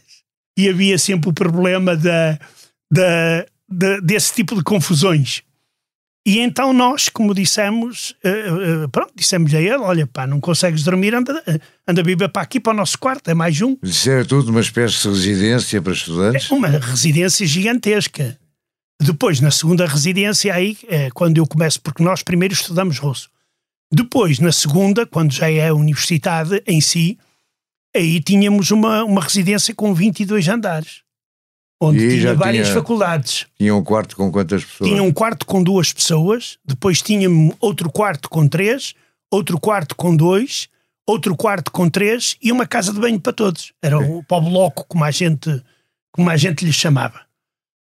[0.57, 2.39] E havia sempre o problema da,
[2.91, 5.43] da, da desse tipo de confusões.
[6.25, 10.85] E então nós, como dissemos, uh, uh, pronto, dissemos a ele, olha pá, não consegues
[10.85, 11.43] dormir, anda,
[11.87, 13.77] anda a viver para aqui, para o nosso quarto, é mais um.
[13.83, 16.51] Isso era tudo uma espécie de residência para estudantes?
[16.51, 18.39] É uma residência gigantesca.
[19.03, 23.29] Depois, na segunda residência, aí é quando eu começo, porque nós primeiro estudamos russo.
[23.93, 27.19] Depois, na segunda, quando já é a universidade em si,
[27.95, 31.03] aí tínhamos uma, uma residência com 22 andares
[31.83, 33.47] onde e tinha várias tinha, faculdades.
[33.59, 34.89] Tinha um quarto com quantas pessoas?
[34.89, 38.95] Tinha um quarto com duas pessoas, depois tinha outro quarto com três,
[39.31, 40.69] outro quarto com dois,
[41.05, 43.73] outro quarto com três e uma casa de banho para todos.
[43.83, 45.63] Era o povo bloco, como a gente,
[46.13, 47.21] como a gente lhe chamava.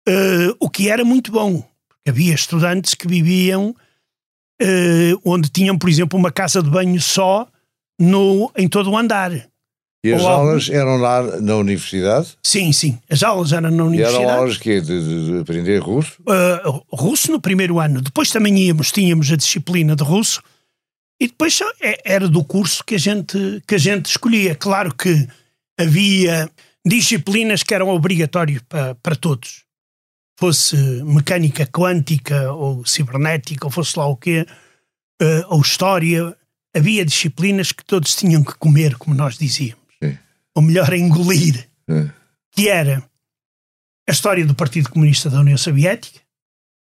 [0.08, 1.64] Uh, o que era muito bom,
[2.08, 3.76] havia estudantes que viviam
[4.62, 7.48] uh, onde tinham, por exemplo, uma casa de banho só
[8.00, 9.32] no, em todo o andar.
[10.06, 10.80] E as Ou aulas algum...
[10.80, 12.38] eram lá na universidade?
[12.44, 13.00] Sim, sim.
[13.10, 14.24] As aulas eram na universidade.
[14.24, 16.22] E eram aulas que de, de, aprender russo?
[16.22, 18.02] Uh, russo no primeiro ano.
[18.02, 20.44] Depois também íamos, tínhamos a disciplina de russo.
[21.20, 24.54] E depois é, era do curso que a gente, que a gente escolhia.
[24.54, 25.28] Claro que
[25.80, 26.52] havia
[26.86, 29.65] disciplinas que eram obrigatórias para, para todos.
[30.38, 34.46] Fosse mecânica quântica ou cibernética ou fosse lá o quê,
[35.22, 36.36] uh, ou história.
[36.76, 39.86] Havia disciplinas que todos tinham que comer, como nós dizíamos
[40.56, 42.10] ou melhor, engolir, é.
[42.52, 43.04] que era
[44.08, 46.22] a história do Partido Comunista da União Soviética,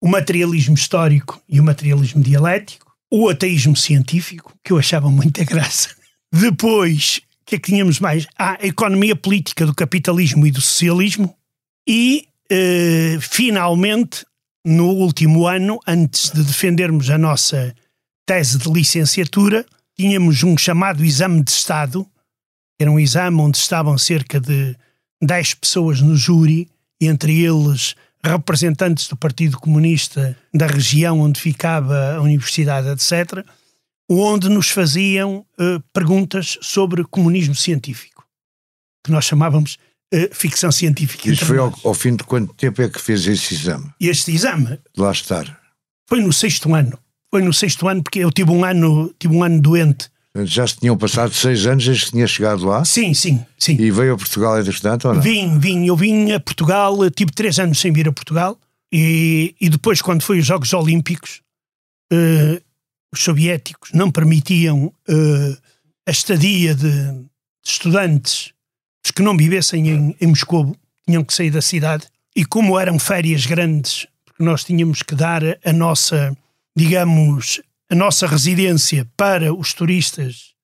[0.01, 5.95] o materialismo histórico e o materialismo dialético, o ateísmo científico, que eu achava muita graça.
[6.33, 8.27] Depois, o que é que tínhamos mais?
[8.39, 11.37] Ah, a economia política do capitalismo e do socialismo.
[11.89, 14.25] E, eh, finalmente,
[14.65, 17.75] no último ano, antes de defendermos a nossa
[18.27, 19.65] tese de licenciatura,
[19.97, 22.07] tínhamos um chamado exame de Estado,
[22.79, 24.77] era um exame onde estavam cerca de
[25.23, 26.69] 10 pessoas no júri,
[27.01, 33.45] entre eles representantes do Partido Comunista da região onde ficava a universidade, etc.,
[34.09, 38.27] onde nos faziam uh, perguntas sobre comunismo científico,
[39.05, 39.79] que nós chamávamos
[40.15, 41.31] uh, ficção científica.
[41.31, 43.91] Isso foi ao, ao, fim de quanto tempo é que fez esse exame?
[44.01, 44.79] Este exame?
[44.95, 45.61] De lá estar.
[46.09, 46.99] Foi no sexto ano.
[47.31, 50.11] Foi no sexto ano porque eu tive um ano, tive um ano doente
[50.45, 52.85] já se tinham passado seis anos desde que tinha chegado lá?
[52.85, 53.77] Sim, sim, sim.
[53.81, 55.23] E veio a Portugal entretanto ou não?
[55.23, 55.87] Vim, vim.
[55.87, 58.59] Eu vim a Portugal, tive três anos sem vir a Portugal.
[58.93, 61.41] E, e depois, quando foi os Jogos Olímpicos,
[62.13, 62.61] uh,
[63.13, 65.59] os soviéticos não permitiam uh,
[66.07, 67.71] a estadia de, de
[69.07, 72.07] estudantes que não vivessem em, em Moscou, tinham que sair da cidade.
[72.35, 76.37] E como eram férias grandes, porque nós tínhamos que dar a nossa,
[76.77, 80.55] digamos, a nossa residência para os turistas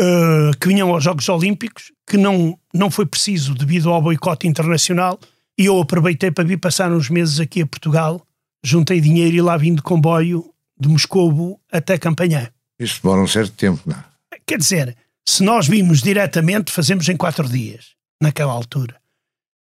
[0.00, 5.18] uh, que vinham aos Jogos Olímpicos, que não, não foi preciso devido ao boicote internacional,
[5.58, 8.20] e eu aproveitei para vir passar uns meses aqui a Portugal,
[8.62, 10.44] juntei dinheiro e lá vim de comboio
[10.78, 12.50] de Moscovo até Campanhã.
[12.78, 14.04] Isso demora um certo tempo, não é?
[14.44, 18.96] Quer dizer, se nós vimos diretamente, fazemos em quatro dias, naquela altura.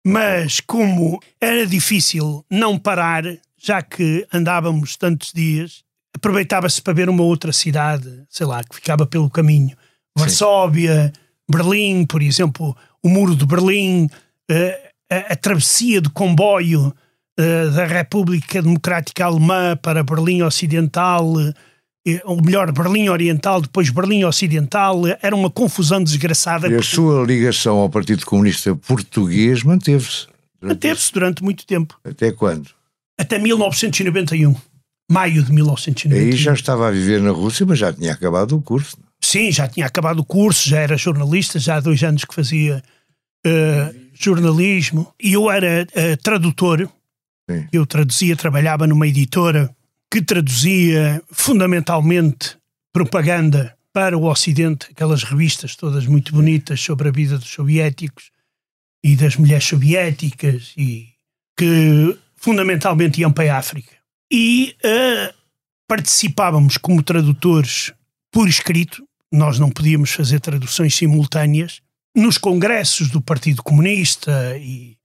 [0.07, 3.25] Mas como era difícil não parar,
[3.59, 5.85] já que andávamos tantos dias,
[6.15, 9.77] aproveitava-se para ver uma outra cidade, sei lá, que ficava pelo caminho.
[10.17, 11.13] Varsóvia,
[11.51, 14.09] Berlim, por exemplo, o Muro de Berlim,
[14.49, 16.95] eh, a, a travessia de comboio
[17.39, 21.27] eh, da República Democrática Alemã para Berlim Ocidental,
[22.25, 26.69] ou melhor, Berlim Oriental, depois Berlim Ocidental, era uma confusão desgraçada.
[26.69, 30.27] E a sua ligação ao Partido Comunista Português manteve-se?
[30.61, 31.99] Manteve-se durante muito tempo.
[32.05, 32.71] Até quando?
[33.19, 34.55] Até 1991
[35.11, 36.17] maio de 1991.
[36.17, 38.97] Aí já estava a viver na Rússia, mas já tinha acabado o curso.
[39.21, 42.83] Sim, já tinha acabado o curso, já era jornalista, já há dois anos que fazia
[43.45, 45.13] uh, jornalismo.
[45.21, 46.89] E eu era uh, tradutor.
[47.51, 47.67] Sim.
[47.73, 49.75] Eu traduzia, trabalhava numa editora
[50.11, 52.57] que traduzia fundamentalmente
[52.93, 58.31] propaganda para o Ocidente, aquelas revistas todas muito bonitas sobre a vida dos soviéticos
[59.05, 61.09] e das mulheres soviéticas e
[61.57, 63.93] que fundamentalmente iam para a África.
[64.33, 65.35] E uh,
[65.89, 67.93] participávamos como tradutores
[68.33, 71.81] por escrito, nós não podíamos fazer traduções simultâneas,
[72.17, 74.97] nos congressos do Partido Comunista e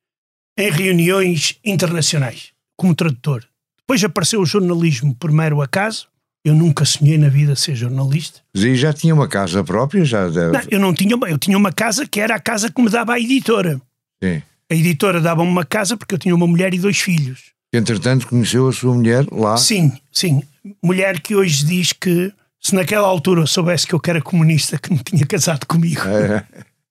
[0.57, 3.47] em reuniões internacionais, como tradutor.
[3.87, 6.07] Depois apareceu o jornalismo por mero acaso.
[6.43, 8.39] Eu nunca sonhei na vida ser jornalista.
[8.55, 10.03] Aí já tinha uma casa própria?
[10.05, 10.51] Já deve...
[10.51, 13.13] Não, eu não tinha, eu tinha uma casa que era a casa que me dava
[13.13, 13.81] a editora.
[14.23, 14.41] Sim.
[14.71, 17.55] A editora dava-me uma casa porque eu tinha uma mulher e dois filhos.
[17.73, 19.57] Entretanto, conheceu a sua mulher lá?
[19.57, 20.41] Sim, sim.
[20.83, 24.99] Mulher que hoje diz que se naquela altura soubesse que eu era comunista, que me
[24.99, 26.01] tinha casado comigo.
[26.07, 26.43] É,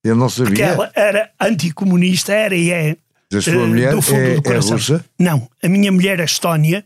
[0.04, 0.46] eu não sabia.
[0.46, 2.96] Porque ela era anticomunista, era e é.
[3.32, 5.04] A sua mulher do fundo é, do é russa?
[5.18, 6.84] Não, a minha mulher é estónia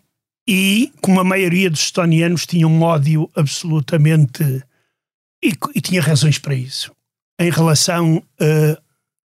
[0.49, 4.43] e, como a maioria dos estonianos, tinha um ódio absolutamente.
[5.45, 6.91] E, e tinha razões para isso.
[7.39, 8.77] Em relação eh,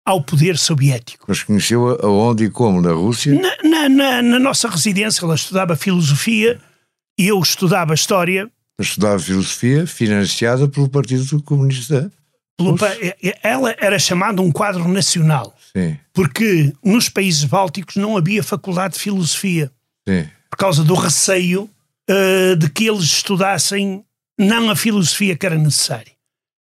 [0.06, 1.26] ao poder soviético.
[1.28, 2.82] Mas conheceu aonde e como?
[2.82, 3.39] Na Rússia?
[3.39, 6.60] Na, na, na, na nossa residência, ela estudava filosofia
[7.17, 8.50] e eu estudava história.
[8.80, 12.12] Estudava filosofia financiada pelo Partido Comunista.
[12.63, 12.86] Pelo Russo.
[12.86, 18.93] pa- ela era chamada um quadro nacional, Sim, porque nos países bálticos não havia faculdade
[18.95, 19.71] de filosofia.
[20.08, 20.28] sim.
[20.50, 21.69] por causa do receio
[22.10, 24.04] eh, de que eles estudassem
[24.38, 26.12] não a filosofia que era necessária.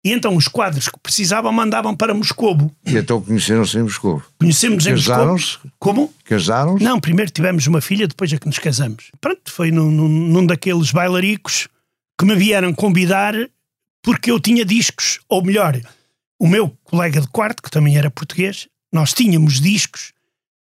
[0.04, 2.72] E então os quadros que precisavam mandavam para Moscovo.
[2.86, 4.22] E então conheceram-se em Moscou.
[4.40, 5.18] Conhecemos em Moscovo.
[5.20, 5.58] Casaram-se?
[5.80, 6.14] Como?
[6.24, 6.84] Casaram-se?
[6.84, 9.12] Não, primeiro tivemos uma filha, depois é que nos casamos.
[9.20, 11.68] Pronto, foi num, num, num daqueles bailaricos
[12.20, 13.34] que me vieram convidar
[14.06, 15.82] porque eu tinha discos, ou melhor,
[16.40, 20.14] o meu colega de quarto, que também era português, nós tínhamos discos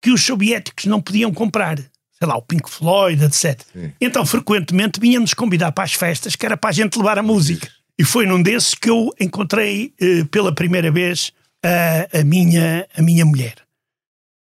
[0.01, 1.77] que os soviéticos não podiam comprar.
[1.77, 3.61] Sei lá, o Pink Floyd, etc.
[3.71, 3.93] Sim.
[4.01, 7.71] Então, frequentemente, vinham-nos convidar para as festas, que era para a gente levar a música.
[7.97, 11.31] E foi num desses que eu encontrei eh, pela primeira vez
[11.63, 13.55] a, a minha, a minha mulher.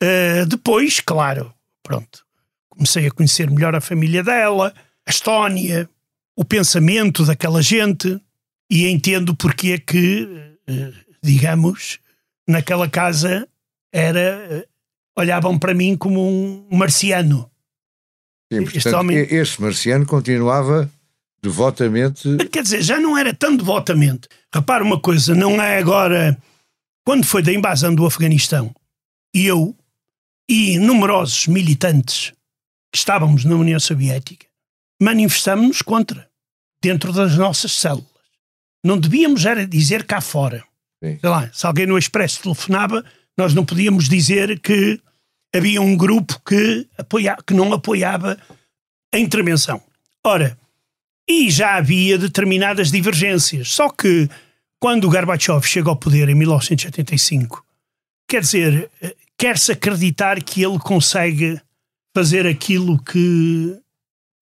[0.02, 2.24] Uh, depois, claro, pronto,
[2.70, 4.74] comecei a conhecer melhor a família dela,
[5.06, 5.90] a Estónia,
[6.38, 8.22] o pensamento daquela gente
[8.70, 10.24] e entendo porque é que,
[10.70, 12.00] uh, digamos,
[12.48, 13.48] naquela casa
[13.92, 14.68] era uh,
[15.20, 17.50] olhavam para mim como um marciano.
[18.52, 20.90] Sim, este portanto, homem- e- Este marciano continuava
[21.42, 22.24] devotamente.
[22.52, 24.28] Quer dizer, já não era tão devotamente.
[24.54, 26.38] Repara uma coisa, não é agora.
[27.06, 28.74] Quando foi da invasão do Afeganistão,
[29.34, 29.76] eu
[30.50, 32.34] e numerosos militantes
[32.92, 34.46] que estávamos na União Soviética
[35.02, 36.28] manifestámos-nos contra,
[36.82, 38.08] dentro das nossas células.
[38.88, 40.64] Não devíamos era dizer cá fora.
[41.04, 41.20] Sim.
[41.20, 43.04] Sei lá, se alguém no Expresso telefonava,
[43.38, 45.00] nós não podíamos dizer que
[45.54, 48.38] havia um grupo que, apoia, que não apoiava
[49.14, 49.82] a intervenção.
[50.26, 50.58] Ora,
[51.30, 53.70] e já havia determinadas divergências.
[53.70, 54.30] Só que
[54.80, 57.66] quando o Gorbachev chega ao poder em 1985,
[58.26, 61.60] quer dizer, eh, quer-se acreditar que ele consegue
[62.16, 63.78] fazer aquilo que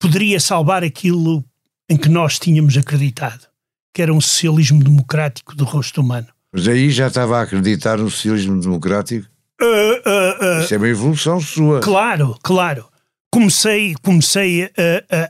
[0.00, 1.44] poderia salvar aquilo
[1.88, 3.48] em que nós tínhamos acreditado,
[3.96, 6.26] que era um socialismo democrático do rosto humano.
[6.52, 9.26] Mas aí já estava a acreditar no socialismo democrático.
[9.58, 9.64] Ah,
[10.04, 11.80] ah, ah, Isso é uma evolução sua.
[11.80, 12.86] Claro, claro.
[13.32, 14.70] Comecei, comecei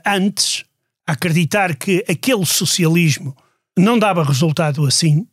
[0.05, 0.65] antes
[1.07, 3.33] a acreditar que aquele socialismo
[3.79, 5.25] não dava resultado assim,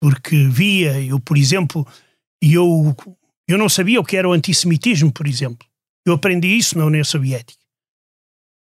[0.00, 1.86] porque via, eu, por exemplo,
[2.40, 2.96] eu,
[3.46, 5.68] eu não sabia o que era o antissemitismo, por exemplo.
[6.06, 7.62] Eu aprendi isso na União Soviética.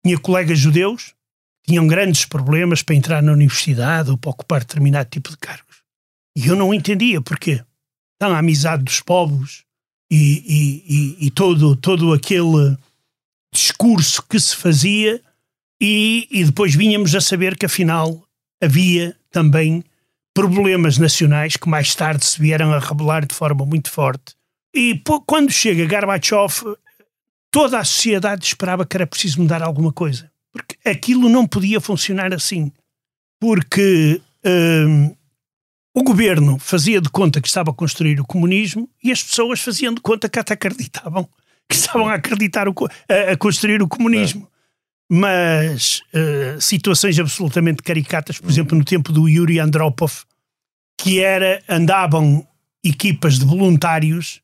[0.05, 1.15] Tinha colegas judeus
[1.67, 5.77] tinham grandes problemas para entrar na universidade ou para ocupar determinado tipo de cargos.
[6.35, 7.63] E eu não entendia porquê.
[8.15, 9.63] Então, a amizade dos povos
[10.09, 10.83] e, e-
[11.23, 12.77] e- e todo, todo aquele
[13.53, 15.21] discurso que se fazia,
[15.81, 18.23] e, e depois vínhamos a saber que afinal
[18.61, 19.83] havia também
[20.33, 24.35] problemas nacionais que mais tarde se vieram a revelar de forma muito forte.
[24.75, 26.75] E quando chega Gorbachev,
[27.51, 30.31] toda a sociedade esperava que era preciso mudar alguma coisa.
[30.57, 32.71] Porque aquilo não podia funcionar assim.
[33.39, 35.15] Porque hum,
[35.93, 39.93] o governo fazia de conta que estava a construir o comunismo e as pessoas faziam
[39.93, 41.29] de conta que até acreditavam
[41.69, 42.73] que estavam a acreditar o
[43.09, 44.47] a, a construir o comunismo.
[45.09, 50.23] Mas eh, situações absolutamente caricatas, por exemplo, no tempo do Yuri Andropov,
[50.97, 52.45] que era andavam
[52.83, 54.41] equipas de voluntários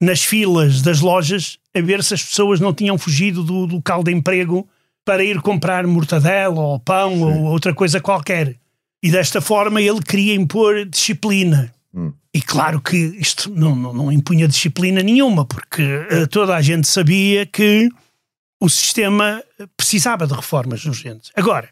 [0.00, 4.12] nas filas das lojas a ver se as pessoas não tinham fugido do local de
[4.12, 4.68] emprego
[5.08, 8.56] para ir comprar mortadela ou pão ou outra coisa qualquer.
[9.02, 11.72] E desta forma ele queria impor disciplina.
[11.94, 12.12] Hum.
[12.34, 16.86] E claro que isto não, não, não impunha disciplina nenhuma, porque eh, toda a gente
[16.86, 17.88] sabia que
[18.60, 19.42] o sistema
[19.78, 21.32] precisava de reformas urgentes.
[21.34, 21.70] Agora,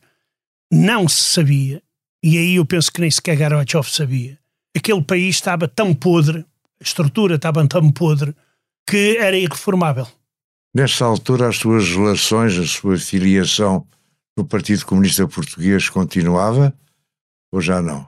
[0.73, 1.83] não se sabia,
[2.25, 4.39] e aí eu penso que nem sequer Gorbachev sabia,
[4.75, 6.39] aquele país estava tão podre,
[6.81, 8.35] a estrutura estava tão podre,
[8.89, 10.09] que era irreformável.
[10.77, 13.87] Nessa altura, as suas relações, a sua filiação
[14.37, 16.71] no Partido Comunista Português continuava
[17.51, 18.07] ou já não?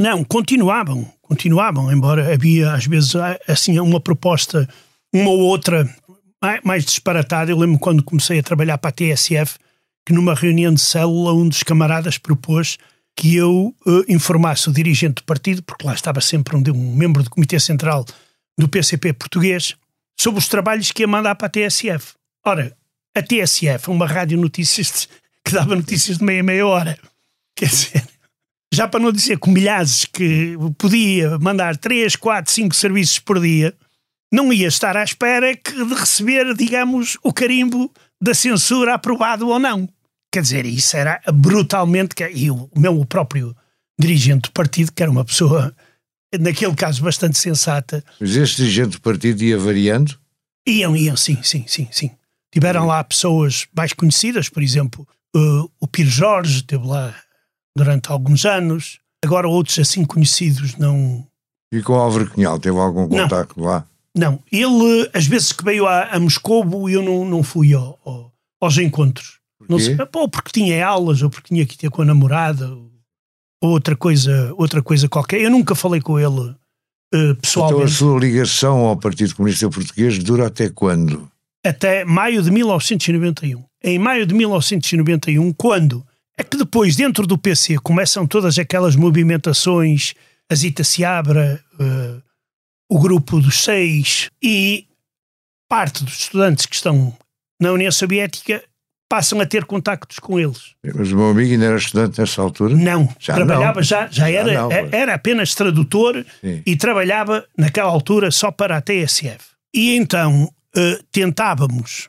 [0.00, 3.12] Não, continuavam, continuavam, embora havia às vezes
[3.46, 4.66] assim uma proposta,
[5.12, 5.94] uma ou outra
[6.64, 7.50] mais disparatada.
[7.50, 9.58] Eu lembro quando comecei a trabalhar para a TSF,
[10.06, 12.78] que numa reunião de célula um dos camaradas propôs
[13.14, 17.22] que eu uh, informasse o dirigente do partido, porque lá estava sempre um, um membro
[17.22, 18.06] do Comitê Central
[18.58, 19.76] do PCP português,
[20.20, 22.12] sobre os trabalhos que ia mandar para a TSF.
[22.44, 22.76] Ora,
[23.16, 25.08] a TSF uma rádio notícias
[25.42, 26.98] que dava notícias de meia meia hora.
[27.56, 28.06] Quer dizer,
[28.72, 33.74] já para não dizer com milhares que podia mandar 3, 4, 5 serviços por dia,
[34.30, 39.88] não ia estar à espera de receber, digamos, o carimbo da censura aprovado ou não.
[40.30, 42.14] Quer dizer, isso era brutalmente.
[42.34, 43.56] E o meu próprio
[43.98, 45.74] dirigente do partido, que era uma pessoa,
[46.38, 48.04] naquele caso, bastante sensata.
[48.20, 50.18] Mas este dirigente do partido ia variando?
[50.66, 52.10] Iam, iam, sim, sim, sim, sim.
[52.52, 57.14] Tiveram lá pessoas mais conhecidas, por exemplo, uh, o Pires Jorge esteve lá
[57.76, 58.98] durante alguns anos.
[59.24, 61.26] Agora outros assim conhecidos não.
[61.72, 63.84] E com o Álvaro Cunhal, teve algum contacto lá?
[64.16, 68.32] Não, ele, às vezes que veio a, a Moscovo, eu não, não fui ao, ao,
[68.60, 69.38] aos encontros.
[69.68, 72.89] Não sei, ou porque tinha aulas, ou porque tinha que ter com a namorada, ou
[73.60, 75.40] outra coisa, outra coisa qualquer.
[75.40, 76.54] Eu nunca falei com ele
[77.14, 77.74] uh, pessoalmente.
[77.74, 81.30] Então a sua ligação ao Partido Comunista Português dura até quando?
[81.64, 83.62] Até maio de 1991.
[83.82, 86.04] Em maio de 1991, quando
[86.36, 90.14] é que depois, dentro do PC, começam todas aquelas movimentações,
[90.50, 92.22] a Zita Seabra, uh,
[92.88, 94.86] o grupo dos seis e
[95.68, 97.14] parte dos estudantes que estão
[97.60, 98.62] na União Soviética
[99.10, 100.76] passam a ter contactos com eles.
[100.94, 102.76] Mas o meu amigo ainda era estudante nessa altura?
[102.76, 103.82] Não, já trabalhava não.
[103.82, 106.62] já, já era, já não, era apenas tradutor Sim.
[106.64, 109.50] e trabalhava naquela altura só para a TSF.
[109.74, 112.08] E então uh, tentávamos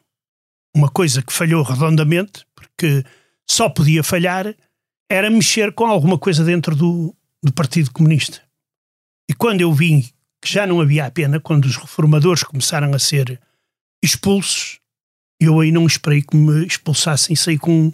[0.75, 3.03] uma coisa que falhou redondamente, porque
[3.49, 4.53] só podia falhar,
[5.09, 8.43] era mexer com alguma coisa dentro do, do Partido Comunista.
[9.27, 12.99] E quando eu vi que já não havia a pena, quando os reformadores começaram a
[12.99, 13.39] ser
[14.03, 14.80] expulsos,
[15.45, 17.91] eu aí não esperei que me expulsassem saí com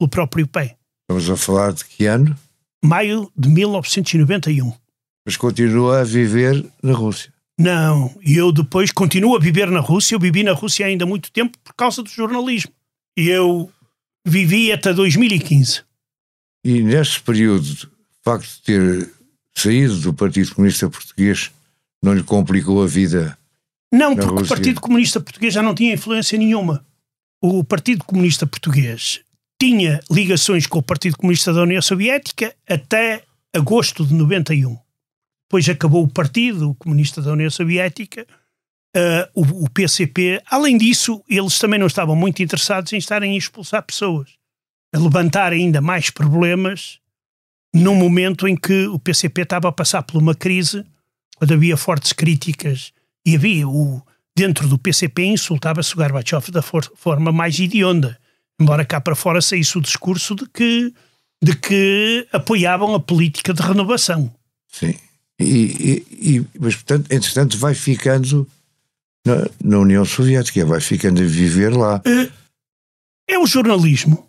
[0.00, 0.76] o próprio pé.
[1.02, 2.36] Estamos a falar de que ano?
[2.84, 4.72] Maio de 1991.
[5.24, 7.32] Mas continua a viver na Rússia?
[7.58, 10.14] Não, e eu depois continuo a viver na Rússia.
[10.14, 12.72] Eu vivi na Rússia ainda muito tempo por causa do jornalismo.
[13.16, 13.70] E eu
[14.26, 15.82] vivi até 2015.
[16.64, 19.10] E nesse período, o facto de ter
[19.54, 21.50] saído do Partido Comunista Português
[22.02, 23.36] não lhe complicou a vida?
[23.92, 24.44] Não, porque Rússia?
[24.44, 26.84] o Partido Comunista Português já não tinha influência nenhuma.
[27.40, 29.20] O Partido Comunista Português
[29.60, 33.22] tinha ligações com o Partido Comunista da União Soviética até
[33.54, 34.76] agosto de 91.
[35.48, 38.26] Depois acabou o Partido Comunista da União Soviética,
[38.96, 40.42] uh, o, o, PCP.
[40.50, 44.30] Além disso, eles também não estavam muito interessados em estarem a expulsar pessoas,
[44.92, 46.98] a levantar ainda mais problemas
[47.72, 50.84] num momento em que o PCP estava a passar por uma crise
[51.36, 52.92] quando havia fortes críticas
[53.26, 54.00] e havia o
[54.36, 58.18] dentro do PCP insultava-se o Gorbachev da for, forma mais idionda,
[58.60, 60.94] embora cá para fora saísse o discurso de que
[61.42, 64.32] de que apoiavam a política de renovação.
[64.72, 64.94] Sim.
[65.38, 68.48] E, e, e mas portanto, entretanto, vai ficando
[69.24, 72.00] na, na, União Soviética, vai ficando a viver lá.
[72.06, 74.26] É, é o jornalismo.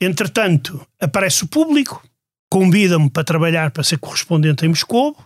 [0.00, 2.02] Entretanto, aparece o público,
[2.50, 5.16] convida-me para trabalhar para ser correspondente em Moscou,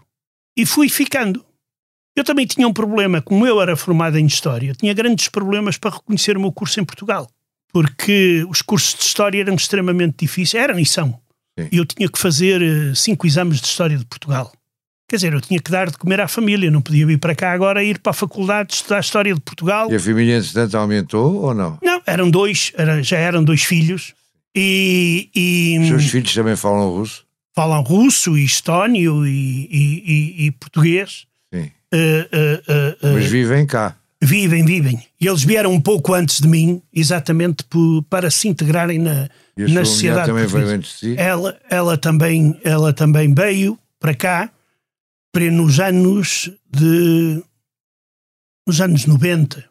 [0.57, 1.45] e fui ficando.
[2.17, 5.95] Eu também tinha um problema, como eu era formado em História, tinha grandes problemas para
[5.95, 7.31] reconhecer o meu curso em Portugal,
[7.71, 11.19] porque os cursos de História eram extremamente difíceis, eram e são.
[11.71, 14.53] E eu tinha que fazer eh, cinco exames de História de Portugal.
[15.09, 17.53] Quer dizer, eu tinha que dar de comer à família, não podia vir para cá
[17.53, 19.91] agora ir para a faculdade estudar História de Portugal.
[19.93, 21.79] E a família, entretanto, aumentou ou não?
[21.83, 24.15] Não, eram dois, era, já eram dois filhos.
[24.55, 27.27] E, e, Os seus filhos também falam russo?
[27.55, 31.27] falam russo e estónio e, e, e português.
[31.93, 33.97] Uh, uh, uh, Mas vivem cá.
[34.23, 35.07] Vivem, vivem.
[35.21, 39.73] E eles vieram um pouco antes de mim, exatamente por, para se integrarem na, e
[39.73, 40.27] na sociedade.
[40.29, 41.15] também veio antes de si?
[41.19, 44.51] Ela, ela, também, ela também veio para cá
[45.33, 47.43] para nos anos de.
[48.67, 49.65] nos anos 90.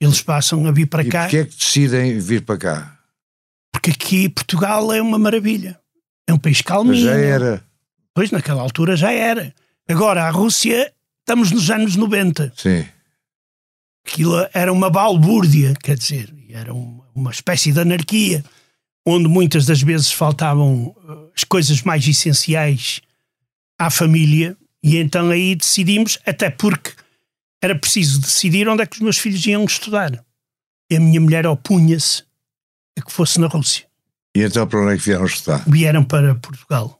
[0.00, 1.22] Eles passam a vir para e cá.
[1.22, 2.98] Porquê é que decidem vir para cá?
[3.72, 5.78] Porque aqui Portugal é uma maravilha.
[6.26, 7.04] É um país calminho.
[7.04, 7.62] já era.
[8.14, 9.52] Pois, naquela altura já era.
[9.88, 12.52] Agora, a Rússia, estamos nos anos 90.
[12.56, 12.84] Sim.
[14.06, 18.44] Aquilo era uma balbúrdia, quer dizer, era uma espécie de anarquia,
[19.06, 23.00] onde muitas das vezes faltavam eh, as coisas mais essenciais
[23.78, 26.92] à família, e então aí decidimos, até porque
[27.62, 30.24] era preciso decidir onde é que os meus filhos iam estudar.
[30.90, 32.24] E a minha mulher opunha-se
[32.98, 33.86] a que fosse na Rússia.
[34.34, 35.64] E então para onde é que vieram estudar?
[35.68, 36.99] Vieram para Portugal.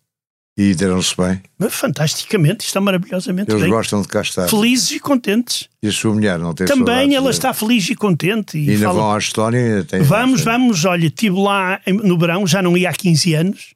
[0.58, 1.40] E deram-se bem.
[1.70, 3.70] Fantasticamente, está maravilhosamente Eles bem.
[3.70, 4.48] gostam de cá estar.
[4.48, 5.68] Felizes e contentes.
[5.82, 8.58] E a sua mulher não tem Também saudades ela está feliz e contente.
[8.58, 9.86] E E ainda fala- vão à Estónia?
[10.04, 13.74] Vamos, vamos, olha, estive lá no verão, já não ia há 15 anos,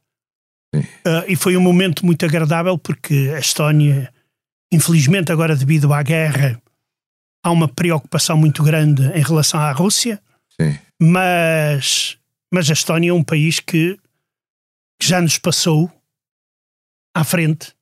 [0.75, 0.83] Sim.
[1.07, 4.13] Ah, e foi um momento muito agradável porque a Estónia,
[4.73, 6.61] infelizmente agora devido à guerra,
[7.45, 10.21] há uma preocupação muito grande em relação à Rússia,
[10.61, 10.77] Sim.
[11.01, 12.19] mas,
[12.53, 13.97] mas a Estónia é um país que,
[15.01, 15.91] que já nos passou
[17.15, 17.73] à frente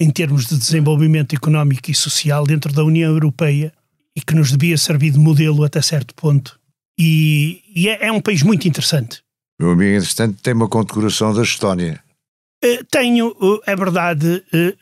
[0.00, 3.72] em termos de desenvolvimento económico e social dentro da União Europeia
[4.14, 6.58] e que nos devia servir de modelo até certo ponto.
[6.98, 9.22] E, e é, é um país muito interessante.
[9.60, 12.02] Meu amigo, entretanto, tem uma condecoração da Estónia.
[12.62, 13.34] Eh, Tenho,
[13.66, 14.76] eh, é verdade, eh,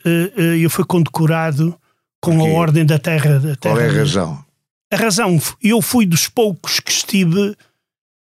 [0.61, 1.75] eu fui condecorado
[2.21, 2.51] com a Porquê?
[2.53, 3.39] Ordem da Terra.
[3.39, 4.45] Da Qual é a Terra- razão?
[4.91, 7.55] A razão, eu fui dos poucos que estive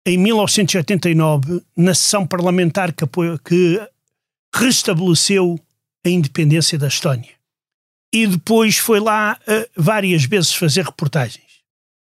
[0.06, 3.80] em 1989 na sessão parlamentar que, apoio- que
[4.54, 5.60] restabeleceu
[6.06, 7.32] a independência da Estónia.
[8.14, 11.62] E depois foi lá eh, várias vezes fazer reportagens.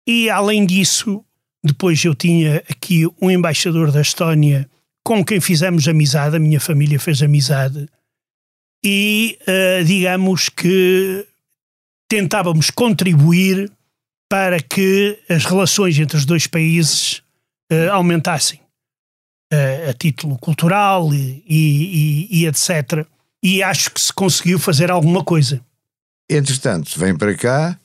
[0.07, 1.23] E além disso,
[1.63, 4.69] depois eu tinha aqui um embaixador da Estónia
[5.03, 7.87] com quem fizemos amizade, a minha família fez amizade,
[8.83, 11.27] e eh, digamos que
[12.07, 13.71] tentávamos contribuir
[14.29, 17.21] para que as relações entre os dois países
[17.69, 18.60] eh, aumentassem
[19.51, 23.05] eh, a título cultural e, e- e- etc.
[23.43, 25.59] E acho que se conseguiu fazer alguma coisa.
[26.29, 27.77] Entretanto, vem para cá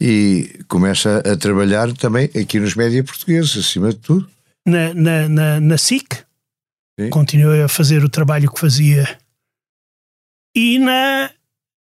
[0.00, 4.30] e começa a trabalhar também aqui nos média portugueses, acima de tudo.
[4.66, 6.14] Na, na, na, na SIC,
[6.98, 7.10] Sim.
[7.10, 9.18] continuei a fazer o trabalho que fazia.
[10.56, 11.30] E na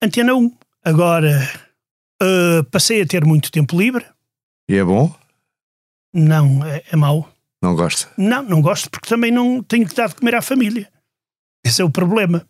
[0.02, 0.52] Antena 1.
[0.84, 1.48] Agora
[2.20, 4.04] eh, passei a ter muito tempo livre.
[4.68, 5.14] E é bom?
[6.12, 7.32] Não, é, é mau.
[7.62, 8.08] Não gosta?
[8.18, 10.90] Não, não gosto porque também não tenho que dar de comer à família.
[11.64, 12.44] Esse é o problema.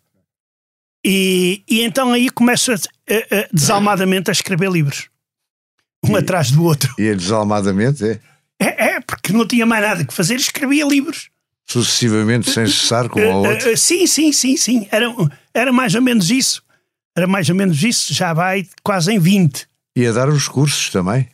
[1.05, 5.09] E, e então aí começo a, a- a- desalmadamente a escrever livros.
[6.03, 6.93] Um E- atrás do outro.
[6.97, 8.19] E é desalmadamente, é?
[8.59, 11.29] É, é, porque não tinha mais nada que fazer, escrevia livros.
[11.69, 13.71] Sucessivamente, sem cessar, com a Eh, outra.
[13.71, 14.87] eh, sim, sim, sim, sim.
[14.91, 15.05] Era,
[15.53, 16.63] era mais ou menos isso.
[17.15, 18.13] Era mais ou menos isso.
[18.13, 19.67] Já vai quase em 20.
[19.95, 21.29] E a dar uns cursos também.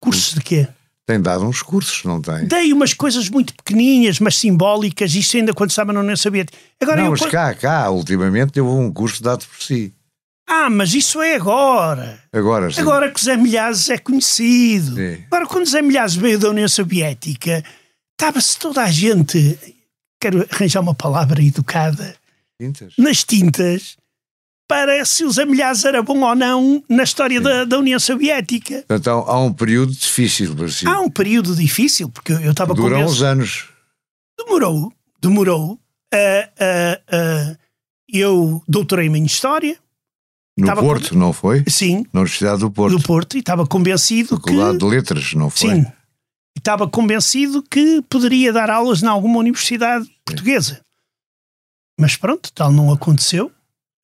[0.00, 0.68] Cursos de quê?
[1.08, 2.44] Tem dado uns cursos, não tem?
[2.44, 5.14] Dei umas coisas muito pequenininhas, mas simbólicas.
[5.14, 6.58] Isso ainda quando estava na União Soviética.
[6.78, 9.94] Agora Não, mas cá, cá, ultimamente deu um curso dado por si.
[10.46, 12.22] Ah, mas isso é agora.
[12.30, 12.82] Agora sim.
[12.82, 14.96] Agora que Zé Milhazes é conhecido.
[14.96, 15.24] Sim.
[15.28, 17.64] Agora, quando Zé Milhazes veio da União Soviética,
[18.12, 19.58] estava-se toda a gente,
[20.20, 22.16] quero arranjar uma palavra educada,
[22.60, 22.92] Quintas.
[22.98, 23.96] nas tintas
[24.68, 28.84] para se o Zé Milhazes era bom ou não na história da, da União Soviética.
[28.86, 30.86] Portanto, há, um período difícil para si.
[30.86, 33.10] Há um período difícil, porque eu estava Dura convencido.
[33.10, 33.68] uns anos.
[34.38, 35.78] Demorou, demorou.
[36.12, 37.56] Ah, ah, ah,
[38.12, 39.76] eu doutorei-me em História,
[40.56, 41.64] No Estava Porto, não foi?
[41.66, 42.96] sim, Na Universidade do Porto.
[42.96, 44.50] do Porto, e estava convencido que...
[44.50, 45.70] Faculdade de Letras, não foi?
[45.70, 45.80] Sim.
[46.56, 50.80] E estava convencido que poderia dar aulas em alguma universidade portuguesa.
[52.00, 53.50] Mas pronto, tal não aconteceu.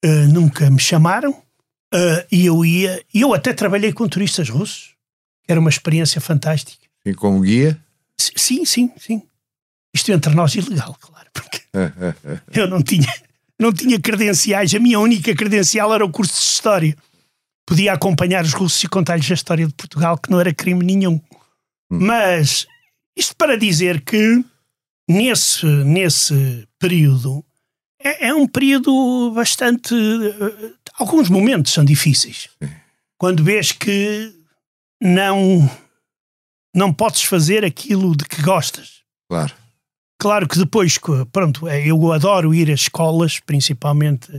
[0.05, 1.31] Uh, nunca me chamaram.
[1.95, 3.03] Uh, e eu ia.
[3.15, 4.95] E eu até trabalhei com turistas russos.
[5.49, 6.85] Era uma experiência fantástica.
[7.07, 7.81] E como guia?
[8.21, 9.23] S- Sim, sim, sim.
[9.95, 11.29] Isto entre nós ilegal, claro.
[11.33, 11.63] Porque
[12.61, 13.13] eu não tinha,
[13.59, 14.75] não tinha credenciais.
[14.75, 16.97] A minha única credencial era o curso de História.
[17.67, 21.21] Podia acompanhar os russos e contar-lhes a história de Portugal, que não era crime nenhum.
[21.91, 22.67] Mas
[23.17, 24.45] isto para dizer que
[25.09, 27.45] nesse, nesse período
[28.05, 29.95] é, é um período bastante.
[29.95, 32.49] eh, Alguns momentos são difíceis.
[33.19, 34.33] Quando vês que
[35.03, 35.69] não,
[36.75, 39.03] não podes fazer aquilo de que gostas.
[39.29, 39.53] Claro.
[40.21, 40.99] Claro que depois,
[41.33, 44.31] pronto, é, eu adoro ir às escolas, principalmente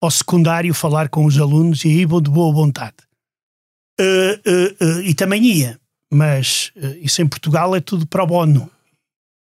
[0.00, 2.96] ao secundário, falar com os alunos e aí vou de boa vontade.
[3.98, 5.80] Eh, eh, eh, e também ia,
[6.12, 8.70] mas isso em Portugal é tudo pro bono.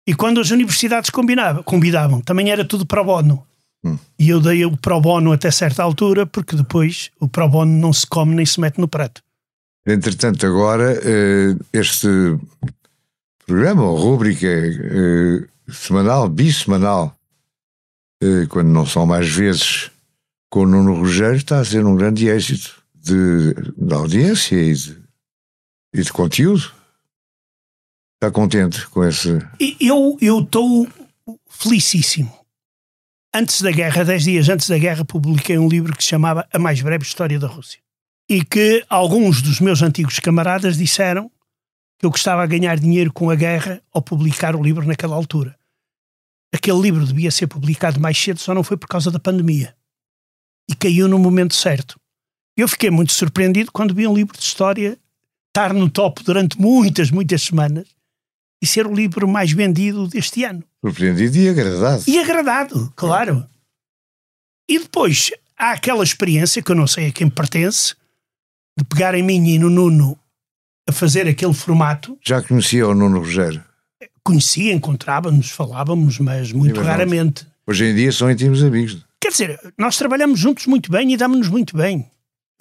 [0.07, 3.45] E quando as universidades combinavam, convidavam, também era tudo pro bono.
[3.85, 3.99] Hum.
[4.19, 7.93] E eu dei o pro bono até certa altura, porque depois o pro bono não
[7.93, 9.23] se come nem se mete no prato.
[9.87, 12.09] Entretanto, agora, eh, este
[13.47, 17.17] programa, ou rúbrica eh, semanal, bissemanal,
[18.21, 19.91] eh, quando não são mais vezes,
[20.51, 24.97] com o Nuno Rogério, está a ser um grande êxito de, de audiência e de,
[25.95, 26.73] e de conteúdo.
[28.17, 29.29] Está contente com esse.
[29.79, 30.89] Eu estou
[31.51, 32.35] felicíssimo.
[33.35, 36.59] Antes da guerra, dez dias antes da guerra, publiquei um livro que se chamava A
[36.59, 37.79] Mais Breve História da Rússia.
[38.27, 41.31] E que alguns dos meus antigos camaradas disseram
[41.99, 45.55] que eu gostava de ganhar dinheiro com a guerra ao publicar o livro naquela altura.
[46.55, 49.77] aquele livro devia ser publicado mais cedo, só não foi por causa da pandemia.
[50.71, 52.01] E caiu no momento certo.
[52.57, 54.99] Eu fiquei muito surpreendido quando vi um livro de história
[55.49, 57.96] estar no top durante muitas, muitas semanas
[58.63, 60.63] e ser o livro mais vendido deste ano.
[60.85, 62.05] Surpreendido e agradado.
[62.07, 63.47] E agradado, claro.
[64.69, 67.95] E depois há aquela experiência que eu não sei a quem pertence,
[68.79, 70.19] de pegar em mim e no Nuno
[70.89, 72.19] a fazer aquele formato.
[72.25, 73.65] Já conhecia o Nuno Rogério?
[74.23, 77.47] Conhecia, encontrávamos, falávamos, mas muito raramente.
[77.67, 79.05] Hoje em dia são íntimos amigos.
[79.21, 82.09] Quer dizer, nós trabalhamos juntos muito bem e damos-nos muito bem.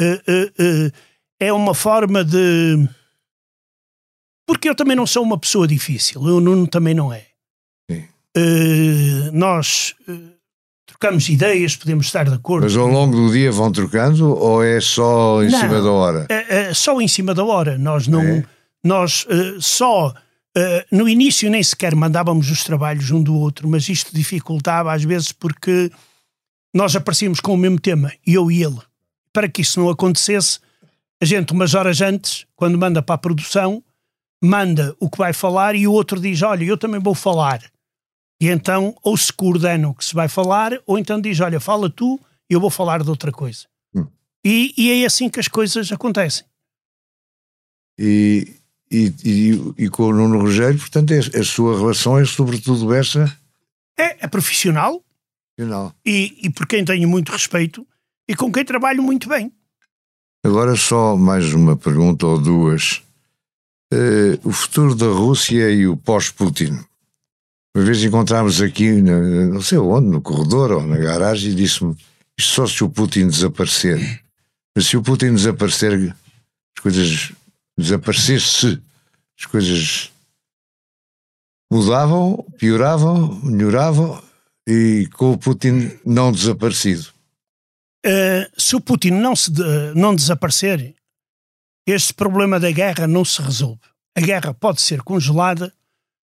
[0.02, 0.92] Uh, uh, uh,
[1.40, 2.88] é uma forma de.
[4.46, 7.26] Porque eu também não sou uma pessoa difícil, o Nuno também não é.
[9.34, 9.96] nós
[10.96, 12.64] trocamos ideias, podemos estar de acordo.
[12.64, 16.26] Mas ao longo do dia vão trocando ou é só em não, cima da hora?
[16.30, 17.78] É, é só em cima da hora.
[17.78, 18.22] Nós não.
[18.22, 18.44] É.
[18.84, 20.14] Nós uh, só.
[20.58, 25.04] Uh, no início nem sequer mandávamos os trabalhos um do outro, mas isto dificultava às
[25.04, 25.92] vezes porque
[26.74, 28.80] nós aparecíamos com o mesmo tema, eu e ele.
[29.34, 30.60] Para que isso não acontecesse,
[31.22, 33.84] a gente, umas horas antes, quando manda para a produção,
[34.46, 37.62] manda o que vai falar e o outro diz: Olha, eu também vou falar.
[38.40, 41.90] E então, ou se coordena o que se vai falar, ou então diz: Olha, fala
[41.90, 42.20] tu,
[42.50, 43.66] eu vou falar de outra coisa.
[43.94, 44.08] Hum.
[44.44, 46.46] E, e, é assim que as coisas acontecem.
[47.98, 48.56] E,
[48.92, 53.26] e, e, e com o Nuno Rogério, portanto, é, a sua relação é sobretudo essa?
[53.98, 55.04] É, é profissional.
[55.56, 55.96] profissional.
[56.06, 57.88] E, e por quem tenho muito respeito
[58.28, 59.52] e com quem trabalho muito bem.
[60.44, 63.05] Agora, só mais uma pergunta ou duas.
[63.96, 66.84] Uh, o futuro da Rússia e o pós-Putin.
[67.74, 71.96] Uma vez encontramos aqui, não sei onde, no corredor ou na garagem, e disse-me:
[72.38, 74.22] Isto só se o Putin desaparecer.
[74.76, 76.14] Mas se o Putin desaparecer,
[76.78, 77.32] as coisas.
[77.78, 78.82] desaparecesse,
[79.40, 80.12] as coisas
[81.72, 84.22] mudavam, pioravam, melhoravam,
[84.68, 87.08] e com o Putin não desaparecido.
[88.06, 89.64] Uh, se o Putin não, se de,
[89.96, 90.94] não desaparecer,
[91.86, 93.80] este problema da guerra não se resolve.
[94.18, 95.74] A guerra pode ser congelada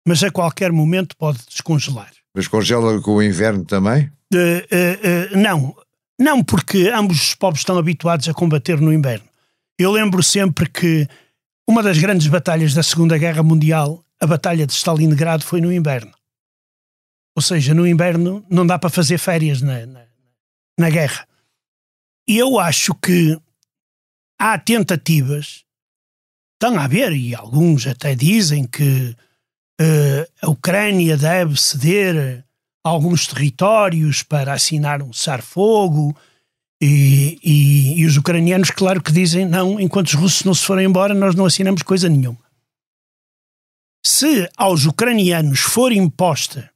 [0.09, 2.11] mas a qualquer momento pode descongelar.
[2.34, 4.11] Mas congela com o inverno também?
[4.32, 5.76] Uh, uh, uh, não,
[6.18, 9.28] não, porque ambos os povos estão habituados a combater no inverno.
[9.78, 11.07] Eu lembro sempre que
[11.68, 16.12] uma das grandes batalhas da Segunda Guerra Mundial, a Batalha de Stalingrado, foi no inverno.
[17.36, 20.05] Ou seja, no inverno não dá para fazer férias na, na,
[20.78, 21.28] na guerra.
[22.26, 23.38] E eu acho que
[24.39, 25.64] há tentativas,
[26.55, 29.16] estão a haver, e alguns até dizem que
[29.80, 32.45] uh, a Ucrânia deve ceder
[32.84, 36.16] alguns territórios para assinar um cessar-fogo.
[36.80, 40.86] E, e, e, os ucranianos, claro que dizem: não, enquanto os russos não se forem
[40.86, 42.39] embora, nós não assinamos coisa nenhuma.
[44.07, 46.70] Se aos ucranianos for imposta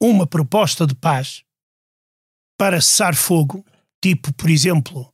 [0.00, 1.42] uma proposta de paz
[2.56, 3.64] para cessar fogo,
[4.00, 5.11] tipo, por exemplo,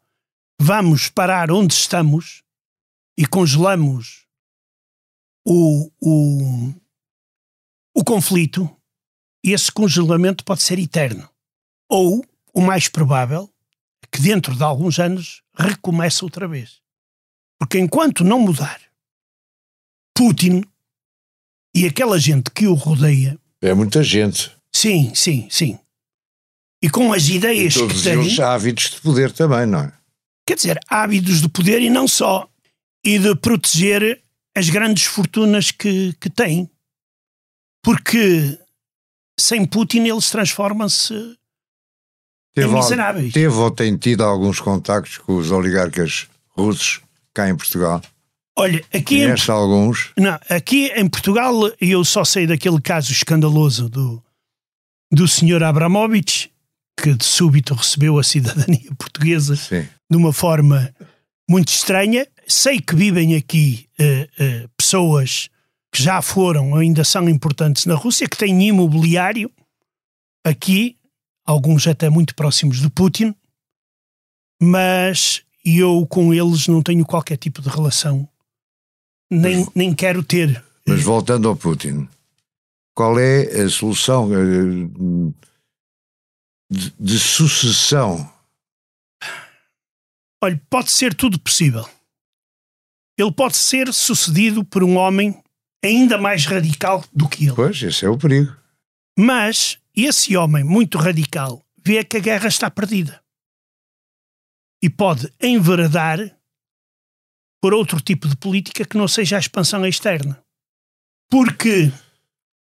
[0.60, 2.42] vamos parar onde estamos
[3.16, 4.26] e congelamos
[5.46, 6.74] o, o,
[7.94, 8.68] o conflito,
[9.42, 11.28] esse congelamento pode ser eterno.
[11.88, 13.50] Ou, o mais provável,
[14.12, 16.80] que dentro de alguns anos recomeça outra vez.
[17.58, 18.80] Porque enquanto não mudar
[20.14, 20.62] Putin
[21.74, 23.38] e aquela gente que o rodeia.
[23.62, 24.50] É muita gente.
[24.74, 25.78] Sim, sim, sim.
[26.82, 28.20] E com as ideias e todos que têm.
[28.20, 29.97] Eles ávidos de poder também, não é?
[30.48, 32.48] Quer dizer, ávidos de poder e não só.
[33.04, 34.18] E de proteger
[34.56, 36.70] as grandes fortunas que, que têm.
[37.84, 38.58] Porque
[39.38, 41.36] sem Putin eles transformam-se
[42.56, 43.34] em miseráveis.
[43.34, 46.26] Teve ou tem tido alguns contactos com os oligarcas
[46.56, 47.02] russos
[47.34, 48.00] cá em Portugal?
[48.56, 50.12] Olha, aqui em, alguns?
[50.16, 54.24] Não, aqui em Portugal eu só sei daquele caso escandaloso do,
[55.12, 56.50] do senhor Abramovich,
[57.00, 59.86] que de súbito recebeu a cidadania portuguesa Sim.
[60.10, 60.92] de uma forma
[61.48, 62.26] muito estranha.
[62.46, 65.48] Sei que vivem aqui uh, uh, pessoas
[65.92, 69.50] que já foram, ainda são importantes na Rússia, que têm imobiliário
[70.44, 70.96] aqui,
[71.46, 73.34] alguns até muito próximos de Putin,
[74.60, 78.28] mas eu com eles não tenho qualquer tipo de relação,
[79.30, 80.62] nem, mas, nem quero ter.
[80.86, 82.08] Mas voltando ao Putin,
[82.94, 85.47] qual é a solução eh,
[86.70, 88.32] de, de sucessão?
[90.42, 91.88] Olha, pode ser tudo possível.
[93.18, 95.42] Ele pode ser sucedido por um homem
[95.84, 97.54] ainda mais radical do que ele.
[97.54, 98.56] Pois, esse é o perigo.
[99.18, 103.20] Mas esse homem muito radical vê que a guerra está perdida
[104.82, 106.18] e pode enveredar
[107.60, 110.40] por outro tipo de política que não seja a expansão externa.
[111.28, 111.92] Porque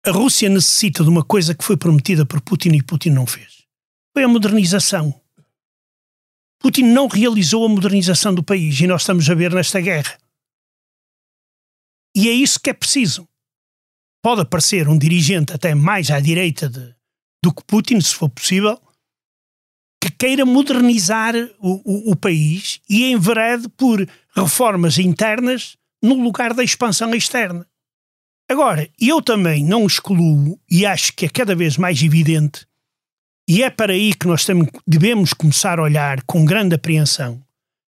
[0.04, 3.61] a Rússia necessita de uma coisa que foi prometida por Putin e Putin não fez.
[4.12, 5.18] Foi a modernização.
[6.60, 10.18] Putin não realizou a modernização do país e nós estamos a ver nesta guerra.
[12.14, 13.26] E é isso que é preciso.
[14.22, 16.94] Pode aparecer um dirigente até mais à direita de,
[17.42, 18.80] do que Putin, se for possível,
[20.00, 24.06] que queira modernizar o, o, o país e enverede por
[24.36, 27.66] reformas internas no lugar da expansão externa.
[28.48, 32.66] Agora, eu também não excluo, e acho que é cada vez mais evidente,
[33.48, 37.42] e é para aí que nós temos, devemos começar a olhar com grande apreensão,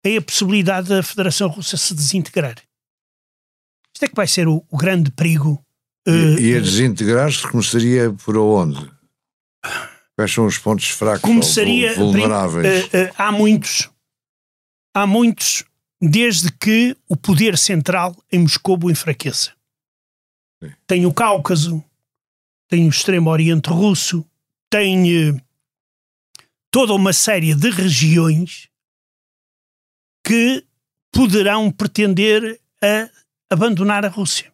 [0.04, 2.56] é a possibilidade da Federação Russa se desintegrar.
[3.94, 5.64] Isto é que vai ser o, o grande perigo.
[6.08, 8.90] Uh, e, e a eh, desintegrar-se começaria por onde?
[10.16, 12.86] Quais são os pontos fracos começaria, ou vulneráveis?
[12.86, 13.90] Uh, uh, há muitos.
[14.94, 15.64] Há muitos,
[16.02, 19.52] desde que o poder central em Moscou enfraqueça.
[20.62, 20.72] Sim.
[20.88, 21.84] Tem o Cáucaso,
[22.68, 24.26] tem o Extremo Oriente Russo,
[24.72, 25.40] tem
[26.72, 28.70] toda uma série de regiões
[30.26, 30.66] que
[31.14, 33.10] poderão pretender a
[33.52, 34.52] abandonar a Rússia.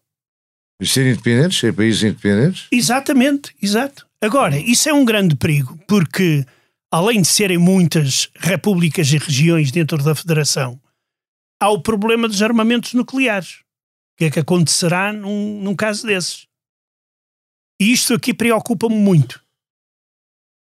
[0.81, 2.67] E ser independentes, ser países independentes?
[2.71, 4.07] Exatamente, exato.
[4.21, 6.45] Agora, isso é um grande perigo, porque
[6.91, 10.81] além de serem muitas repúblicas e regiões dentro da Federação,
[11.61, 13.59] há o problema dos armamentos nucleares.
[13.59, 16.47] O que é que acontecerá num, num caso desses?
[17.79, 19.46] E isto aqui preocupa-me muito.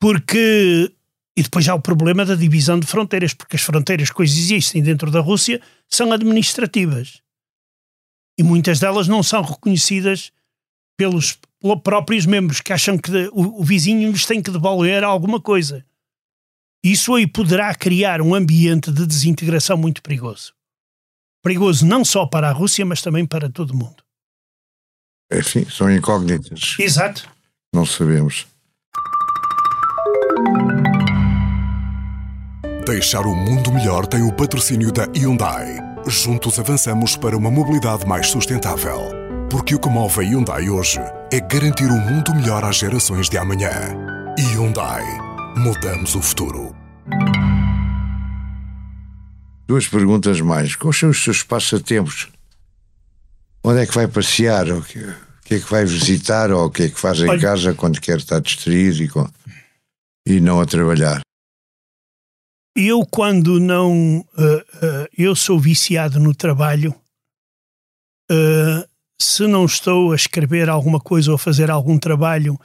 [0.00, 0.92] Porque.
[1.36, 5.10] E depois há o problema da divisão de fronteiras, porque as fronteiras que coexistem dentro
[5.10, 7.22] da Rússia são administrativas
[8.40, 10.32] e muitas delas não são reconhecidas
[10.96, 11.38] pelos
[11.84, 15.84] próprios membros que acham que o, o vizinho lhes tem que devolver alguma coisa.
[16.82, 20.54] Isso aí poderá criar um ambiente de desintegração muito perigoso.
[21.42, 24.02] Perigoso não só para a Rússia, mas também para todo o mundo.
[25.30, 26.76] É, são incógnitas.
[26.78, 27.28] Exato.
[27.74, 28.46] Não sabemos.
[32.90, 35.78] Deixar o mundo melhor tem o patrocínio da Hyundai.
[36.08, 38.98] Juntos avançamos para uma mobilidade mais sustentável.
[39.48, 40.98] Porque o que move a Hyundai hoje
[41.32, 43.70] é garantir um mundo melhor às gerações de amanhã.
[44.36, 45.04] Hyundai.
[45.56, 46.74] Mudamos o futuro.
[49.68, 50.74] Duas perguntas mais.
[50.74, 52.28] Quais são os seus passatempos?
[53.62, 54.68] Onde é que vai passear?
[54.68, 55.14] O que, o
[55.44, 56.50] que é que vai visitar?
[56.50, 59.28] Ou o que é que faz em Olha, casa quando quer estar distraído e, com,
[60.26, 61.20] e não a trabalhar?
[62.74, 66.94] Eu quando não uh, uh, eu sou viciado no trabalho
[68.30, 68.88] uh,
[69.20, 72.58] se não estou a escrever alguma coisa ou a fazer algum trabalho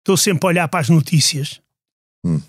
[0.00, 1.60] estou sempre a olhar para as notícias
[2.24, 2.40] hum.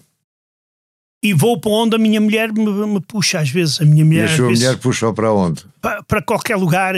[1.24, 4.30] e vou para onde a minha mulher me, me puxa às vezes a minha mulher,
[4.30, 5.66] e a sua vezes, mulher puxa para onde?
[5.80, 6.96] Para, para qualquer lugar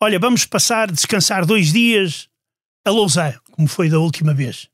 [0.00, 2.28] olha vamos passar descansar dois dias
[2.86, 4.68] a Lausanne como foi da última vez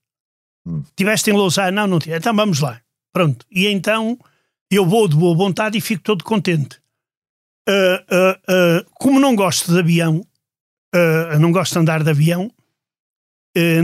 [0.66, 0.82] hum.
[0.94, 1.74] tiveste em Lausanne?
[1.74, 2.83] não, não tive então vamos lá
[3.14, 3.46] Pronto.
[3.48, 4.18] E então
[4.68, 6.80] eu vou de boa vontade e fico todo contente.
[7.66, 10.26] Uh, uh, uh, como não gosto de avião,
[11.40, 12.48] não gosto de andar de avião,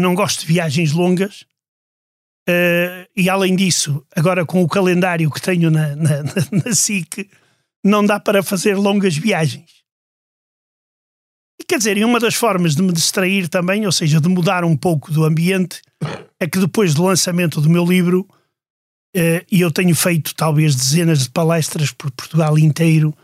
[0.01, 1.45] não gosto de viagens longas,
[3.17, 6.23] e além disso, agora com o calendário que tenho na, na,
[6.65, 7.29] na SIC,
[7.85, 9.83] não dá para fazer longas viagens.
[11.61, 14.65] E quer dizer, e uma das formas de me distrair também, ou seja, de mudar
[14.65, 15.83] um pouco do ambiente,
[16.39, 18.25] é que depois do lançamento do meu livro
[19.15, 23.15] e eu tenho feito talvez dezenas de palestras por Portugal inteiro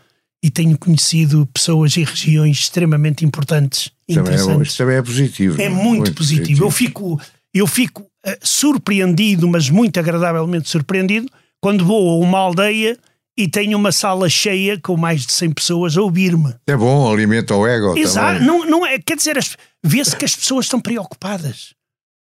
[0.43, 3.91] e tenho conhecido pessoas e regiões extremamente importantes.
[4.13, 5.61] Também é, isso também é positivo.
[5.61, 5.69] É, é?
[5.69, 6.41] muito, muito positivo.
[6.41, 6.65] positivo.
[6.65, 7.21] Eu fico,
[7.53, 11.27] eu fico uh, surpreendido, mas muito agradavelmente surpreendido,
[11.59, 12.97] quando vou a uma aldeia
[13.37, 16.55] e tenho uma sala cheia com mais de 100 pessoas a ouvir-me.
[16.65, 18.39] É bom, alimenta o ego Exato.
[18.39, 18.47] Também.
[18.47, 19.37] Não, não é, quer dizer,
[19.83, 21.75] vê-se que as pessoas estão preocupadas.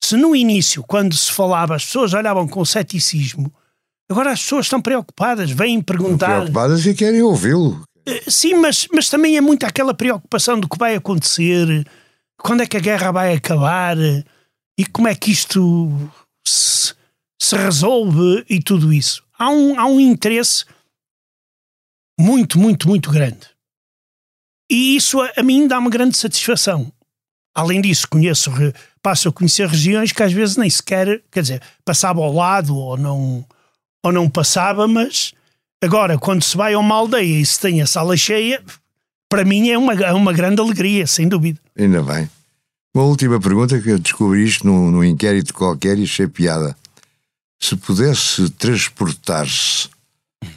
[0.03, 3.51] Se no início, quando se falava, as pessoas olhavam com ceticismo,
[4.09, 6.27] agora as pessoas estão preocupadas, vêm perguntar.
[6.27, 7.83] Estão preocupadas e querem ouvi-lo.
[8.05, 11.85] Eh, sim, mas, mas também é muito aquela preocupação do que vai acontecer,
[12.37, 13.97] quando é que a guerra vai acabar
[14.77, 15.89] e como é que isto
[16.47, 16.93] se,
[17.41, 19.23] se resolve e tudo isso.
[19.37, 20.63] Há um, há um interesse
[22.19, 23.47] muito, muito, muito grande.
[24.69, 26.91] E isso a, a mim dá uma grande satisfação.
[27.57, 28.51] Além disso, conheço,
[29.01, 32.95] passo a conhecer regiões que às vezes nem sequer, quer dizer, passava ao lado ou
[32.95, 33.43] não,
[34.05, 35.33] ou não passava, mas
[35.83, 38.63] agora, quando se vai a uma aldeia e se tem a sala cheia,
[39.27, 41.59] para mim é uma, é uma grande alegria, sem dúvida.
[41.75, 42.29] Ainda bem.
[42.93, 46.77] Uma última pergunta que eu descobri isto num, num inquérito qualquer e achei piada.
[47.59, 49.89] Se pudesse transportar-se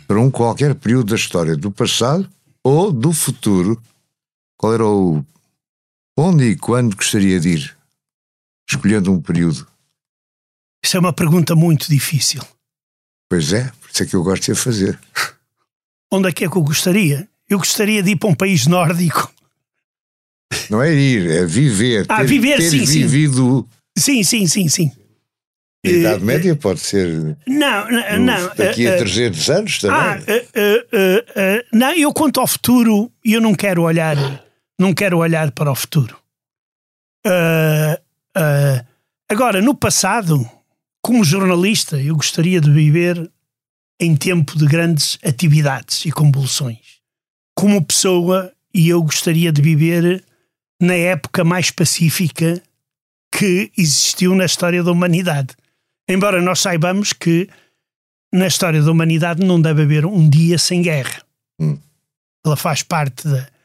[0.07, 2.29] para um qualquer período da história do passado
[2.63, 3.81] ou do futuro,
[4.59, 5.25] qual era o
[6.19, 7.77] Onde e quando gostaria de ir?
[8.69, 9.67] escolhendo um período?
[10.85, 12.41] Isso é uma pergunta muito difícil.
[13.29, 14.99] Pois é, por isso é que eu gosto de a fazer.
[16.13, 17.29] Onde é que é que eu gostaria?
[17.49, 19.33] Eu gostaria de ir para um país nórdico.
[20.69, 22.07] Não é ir, é viver.
[22.09, 23.01] Ah, ter, viver, ter sim, sim.
[23.07, 23.69] vivido.
[23.99, 24.93] Sim, sim, sim, sim.
[25.85, 28.55] A Idade Eh, Média pode ser Não, não, no- não.
[28.55, 29.97] daqui eh, a eh, 300 anos também.
[29.99, 34.17] Ah, eh, eh, eh, eh, não, eu quanto ao futuro, eu não quero olhar,
[34.81, 36.19] não quero olhar para o futuro.
[37.27, 38.01] Ah,
[38.35, 38.85] ah,
[39.29, 40.49] agora, no passado,
[41.03, 43.31] como jornalista, eu gostaria de viver
[44.01, 47.01] em tempo de grandes atividades e convulsões.
[47.55, 50.25] Como pessoa, e eu gostaria de viver
[50.81, 52.63] na época mais pacífica
[53.31, 55.55] que existiu na história da humanidade.
[56.09, 57.51] Embora nós saibamos que
[58.33, 61.23] na história da humanidade não deve haver um dia sem guerra.
[61.61, 61.79] Hum.
[62.45, 63.60] Ela faz parte da.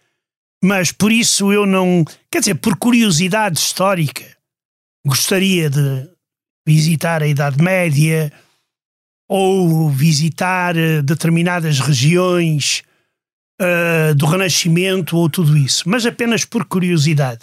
[0.65, 2.03] Mas por isso eu não.
[2.31, 4.25] Quer dizer, por curiosidade histórica,
[5.05, 6.09] gostaria de
[6.67, 8.33] visitar a Idade Média
[9.29, 12.81] ou visitar eh, determinadas regiões
[13.61, 17.41] eh, do Renascimento ou tudo isso, mas apenas por curiosidade.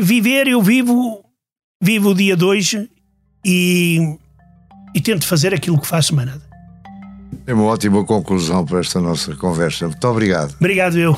[0.00, 1.22] Viver, eu vivo,
[1.82, 2.90] vivo o dia de hoje
[3.44, 4.16] e,
[4.94, 6.48] e tento fazer aquilo que faço, manada.
[7.46, 9.86] É uma ótima conclusão para esta nossa conversa.
[9.86, 10.54] Muito obrigado.
[10.58, 11.14] Obrigado, eu.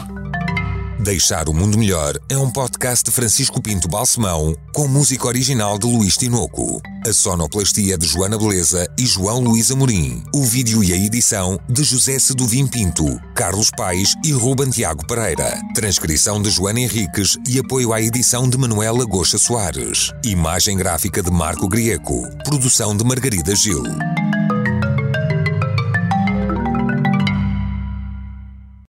[1.02, 5.86] Deixar o Mundo Melhor é um podcast de Francisco Pinto Balsemão com música original de
[5.86, 6.78] Luís Tinoco.
[7.06, 10.22] A sonoplastia de Joana Beleza e João Luís Amorim.
[10.34, 15.58] O vídeo e a edição de José Seduvim Pinto, Carlos Paes e Ruben Tiago Pereira.
[15.74, 20.12] Transcrição de Joana Henriques e apoio à edição de Manuela Goxa Soares.
[20.22, 22.28] Imagem gráfica de Marco Grieco.
[22.44, 23.82] Produção de Margarida Gil.